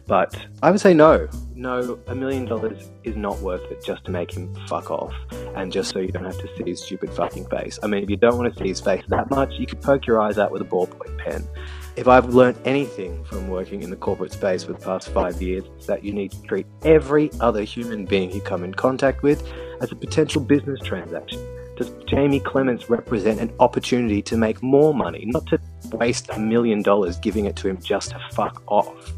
but 0.07 0.35
I 0.61 0.71
would 0.71 0.79
say 0.79 0.93
no. 0.93 1.27
No, 1.55 1.99
a 2.07 2.15
million 2.15 2.45
dollars 2.45 2.89
is 3.03 3.15
not 3.15 3.39
worth 3.39 3.69
it 3.71 3.83
just 3.83 4.03
to 4.05 4.11
make 4.11 4.31
him 4.31 4.53
fuck 4.67 4.91
off, 4.91 5.13
and 5.55 5.71
just 5.71 5.91
so 5.91 5.99
you 5.99 6.09
don't 6.09 6.25
have 6.25 6.37
to 6.39 6.49
see 6.57 6.69
his 6.69 6.83
stupid 6.83 7.11
fucking 7.11 7.47
face. 7.47 7.79
I 7.83 7.87
mean, 7.87 8.03
if 8.03 8.09
you 8.09 8.17
don't 8.17 8.37
want 8.37 8.53
to 8.53 8.59
see 8.59 8.69
his 8.69 8.81
face 8.81 9.03
that 9.07 9.29
much, 9.29 9.53
you 9.53 9.67
could 9.67 9.81
poke 9.81 10.05
your 10.05 10.19
eyes 10.19 10.37
out 10.37 10.51
with 10.51 10.61
a 10.61 10.65
ballpoint 10.65 11.17
pen. 11.17 11.47
If 11.95 12.07
I've 12.07 12.33
learned 12.33 12.57
anything 12.65 13.23
from 13.25 13.49
working 13.49 13.83
in 13.83 13.89
the 13.89 13.95
corporate 13.95 14.31
space 14.31 14.63
for 14.63 14.73
the 14.73 14.79
past 14.79 15.09
five 15.09 15.41
years, 15.41 15.65
it's 15.75 15.85
that 15.87 16.03
you 16.03 16.13
need 16.13 16.31
to 16.31 16.41
treat 16.43 16.65
every 16.83 17.29
other 17.39 17.63
human 17.63 18.05
being 18.05 18.31
you 18.31 18.41
come 18.41 18.63
in 18.63 18.73
contact 18.73 19.23
with 19.23 19.47
as 19.81 19.91
a 19.91 19.95
potential 19.95 20.41
business 20.41 20.79
transaction. 20.81 21.39
Does 21.77 21.91
Jamie 22.07 22.39
Clements 22.39 22.89
represent 22.89 23.39
an 23.39 23.53
opportunity 23.59 24.21
to 24.23 24.37
make 24.37 24.61
more 24.61 24.93
money, 24.93 25.23
not 25.27 25.47
to 25.47 25.59
waste 25.93 26.29
a 26.29 26.39
million 26.39 26.81
dollars 26.81 27.17
giving 27.17 27.45
it 27.45 27.55
to 27.57 27.69
him 27.69 27.81
just 27.81 28.11
to 28.11 28.19
fuck 28.31 28.61
off? 28.67 29.13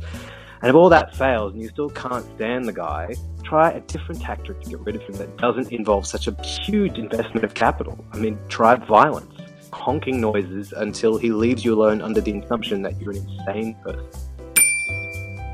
And 0.62 0.70
if 0.70 0.76
all 0.76 0.88
that 0.90 1.16
fails 1.16 1.54
and 1.54 1.62
you 1.62 1.68
still 1.68 1.90
can't 1.90 2.26
stand 2.36 2.66
the 2.66 2.74
guy, 2.74 3.16
try 3.44 3.72
a 3.72 3.82
different 3.82 4.22
tactic 4.22 4.62
to 4.62 4.70
get 4.70 4.80
rid 4.80 4.96
of 4.96 5.02
him 5.02 5.16
that 5.16 5.36
doesn't 5.38 5.72
involve 5.72 6.08
such 6.08 6.28
a 6.28 6.42
huge 6.42 6.98
investment 6.98 7.44
of 7.44 7.54
capital. 7.54 8.06
I 8.14 8.18
mean, 8.18 8.40
try 8.48 8.76
violence, 8.76 9.34
honking 9.74 10.22
noises 10.22 10.72
until 10.72 11.18
he 11.18 11.32
leaves 11.32 11.66
you 11.66 11.74
alone 11.74 12.02
under 12.02 12.22
the 12.22 12.40
assumption 12.40 12.82
that 12.84 13.00
you're 13.02 13.12
an 13.12 13.18
insane 13.18 13.76
person. 13.84 14.08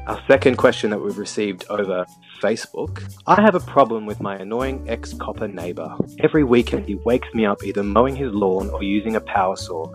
Our 0.10 0.20
second 0.26 0.58
question 0.58 0.90
that 0.90 0.98
we've 0.98 1.20
received 1.20 1.66
over 1.70 2.04
Facebook. 2.42 3.16
I 3.28 3.40
have 3.44 3.54
a 3.54 3.60
problem 3.60 4.08
with 4.08 4.20
my 4.20 4.38
annoying 4.38 4.90
ex 4.90 5.14
copper 5.14 5.48
neighbour. 5.48 5.96
Every 6.22 6.44
weekend 6.44 6.88
he 6.88 6.96
wakes 6.96 7.28
me 7.36 7.46
up 7.46 7.64
either 7.64 7.84
mowing 7.84 8.16
his 8.16 8.34
lawn 8.34 8.72
or 8.72 8.82
using 8.82 9.18
a 9.18 9.22
power 9.22 9.56
saw. 9.56 9.86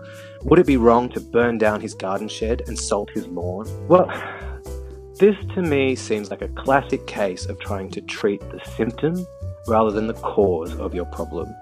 Would 0.43 0.59
it 0.59 0.65
be 0.65 0.77
wrong 0.77 1.09
to 1.09 1.19
burn 1.19 1.57
down 1.57 1.81
his 1.81 1.93
garden 1.93 2.29
shed 2.29 2.61
and 2.67 2.79
salt 2.79 3.09
his 3.09 3.27
lawn? 3.27 3.67
Well, 3.89 4.09
this 5.19 5.35
to 5.53 5.61
me 5.61 5.95
seems 5.95 6.31
like 6.31 6.41
a 6.41 6.47
classic 6.47 7.05
case 7.07 7.45
of 7.47 7.59
trying 7.59 7.91
to 7.91 7.99
treat 7.99 8.39
the 8.39 8.61
symptom 8.77 9.27
rather 9.67 9.91
than 9.91 10.07
the 10.07 10.13
cause 10.13 10.73
of 10.79 10.95
your 10.95 11.07
problem. 11.07 11.53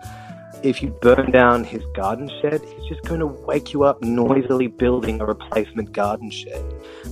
If 0.63 0.81
you 0.81 0.91
burn 1.01 1.29
down 1.29 1.65
his 1.65 1.83
garden 1.93 2.31
shed, 2.41 2.61
he's 2.61 2.87
just 2.87 3.01
going 3.03 3.19
to 3.19 3.27
wake 3.27 3.73
you 3.73 3.83
up 3.83 4.01
noisily 4.01 4.67
building 4.67 5.19
a 5.19 5.25
replacement 5.25 5.91
garden 5.91 6.31
shed. 6.31 6.63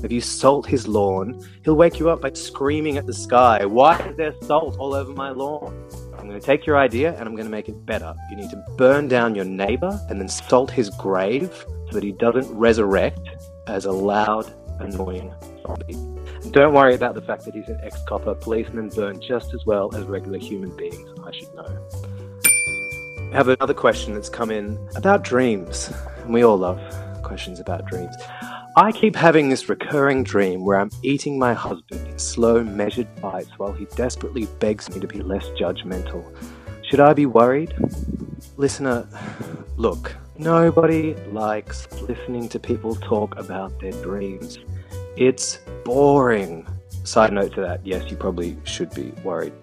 If 0.02 0.10
you 0.10 0.22
salt 0.22 0.66
his 0.66 0.88
lawn, 0.88 1.46
he'll 1.66 1.76
wake 1.76 2.00
you 2.00 2.10
up 2.10 2.22
by 2.22 2.32
screaming 2.32 2.96
at 2.96 3.08
the 3.08 3.14
sky, 3.14 3.66
Why 3.66 4.00
is 4.00 4.16
there 4.16 4.34
salt 4.44 4.78
all 4.80 4.94
over 4.94 5.12
my 5.12 5.32
lawn? 5.32 5.86
I'm 6.18 6.30
going 6.30 6.40
to 6.40 6.46
take 6.46 6.66
your 6.66 6.78
idea 6.78 7.12
and 7.18 7.28
I'm 7.28 7.36
going 7.36 7.46
to 7.46 7.52
make 7.52 7.68
it 7.68 7.86
better. 7.86 8.16
You 8.30 8.38
need 8.38 8.52
to 8.52 8.64
burn 8.78 9.10
down 9.10 9.36
your 9.36 9.44
neighbor 9.44 10.00
and 10.10 10.22
then 10.22 10.30
salt 10.30 10.72
his 10.72 10.90
grave 10.92 11.52
so 11.88 11.92
that 11.92 12.04
he 12.04 12.14
doesn't 12.14 12.50
resurrect 12.58 13.20
as 13.68 13.84
a 13.84 13.92
loud, 13.92 14.50
annoying 14.80 15.34
zombie. 15.68 15.96
And 15.96 16.54
don't 16.54 16.74
worry 16.74 16.96
about 16.96 17.16
the 17.16 17.22
fact 17.22 17.44
that 17.46 17.54
he's 17.54 17.68
an 17.68 17.82
ex 17.84 18.02
copper. 18.08 18.34
Policemen 18.34 18.90
burn 18.90 19.20
just 19.20 19.54
as 19.54 19.66
well 19.66 19.94
as 19.94 20.06
regular 20.06 20.40
human 20.40 20.74
beings, 20.78 21.10
I 21.26 21.32
should 21.32 21.54
know. 21.54 21.90
We 23.32 23.38
have 23.38 23.48
another 23.48 23.74
question 23.74 24.14
that's 24.14 24.28
come 24.28 24.52
in 24.52 24.78
about 24.98 25.24
dreams. 25.24 25.90
And 26.18 26.34
we 26.34 26.44
all 26.44 26.58
love 26.58 26.82
questions 27.24 27.62
about 27.62 27.86
dreams. 27.86 28.14
I 28.76 28.92
keep 28.92 29.16
having 29.16 29.48
this 29.48 29.70
recurring 29.70 30.26
dream 30.26 30.66
where 30.66 30.78
I'm 30.78 30.90
eating 31.02 31.40
my 31.40 31.54
husband 31.54 32.06
in 32.10 32.20
slow, 32.20 32.62
measured 32.62 33.08
bites 33.22 33.58
while 33.58 33.72
he 33.72 33.86
desperately 33.96 34.48
begs 34.60 34.90
me 34.90 35.00
to 35.00 35.08
be 35.08 35.22
less 35.22 35.46
judgmental. 35.58 36.26
Should 36.84 37.00
I 37.00 37.14
be 37.14 37.26
worried? 37.26 37.74
Listener, 38.58 39.08
look, 39.78 40.14
nobody 40.38 41.16
likes 41.32 41.90
listening 42.02 42.50
to 42.50 42.60
people 42.60 42.96
talk 42.96 43.40
about 43.40 43.80
their 43.80 43.94
dreams. 44.04 44.60
It's 45.16 45.60
boring. 45.86 46.68
Side 47.06 47.32
note 47.32 47.54
to 47.54 47.62
that, 47.62 47.88
yes, 47.88 48.12
you 48.12 48.18
probably 48.18 48.58
should 48.66 48.94
be 48.94 49.14
worried. 49.24 49.54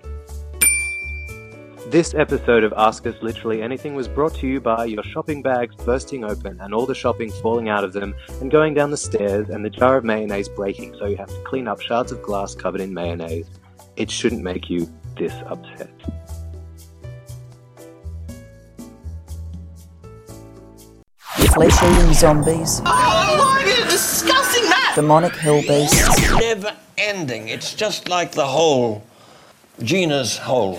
This 1.90 2.12
episode 2.14 2.64
of 2.64 2.74
Ask 2.76 3.06
Us 3.06 3.14
Literally 3.22 3.62
Anything 3.62 3.94
was 3.94 4.08
brought 4.08 4.34
to 4.34 4.46
you 4.46 4.60
by 4.60 4.84
your 4.84 5.02
shopping 5.02 5.40
bags 5.40 5.74
bursting 5.74 6.22
open 6.22 6.60
and 6.60 6.74
all 6.74 6.84
the 6.84 6.94
shopping 6.94 7.30
falling 7.30 7.70
out 7.70 7.82
of 7.82 7.94
them 7.94 8.14
and 8.42 8.50
going 8.50 8.74
down 8.74 8.90
the 8.90 8.96
stairs 8.98 9.48
and 9.48 9.64
the 9.64 9.70
jar 9.70 9.96
of 9.96 10.04
mayonnaise 10.04 10.50
breaking 10.50 10.94
so 10.98 11.06
you 11.06 11.16
have 11.16 11.30
to 11.30 11.42
clean 11.44 11.66
up 11.66 11.80
shards 11.80 12.12
of 12.12 12.20
glass 12.20 12.54
covered 12.54 12.82
in 12.82 12.92
mayonnaise. 12.92 13.48
It 13.96 14.10
shouldn't 14.10 14.42
make 14.42 14.68
you 14.68 14.86
this 15.16 15.32
upset. 15.46 15.88
Flesh 21.54 21.82
eating 21.82 22.12
zombies. 22.12 22.82
Oh, 22.84 23.34
what 23.38 23.62
a 23.66 23.88
disgusting 23.88 24.68
mess! 24.68 24.94
demonic 24.94 25.34
hill 25.36 25.62
beasts. 25.62 26.32
Never 26.32 26.76
ending. 26.98 27.48
It's 27.48 27.72
just 27.72 28.10
like 28.10 28.32
the 28.32 28.46
whole. 28.46 29.06
Gina's 29.82 30.36
hole. 30.36 30.76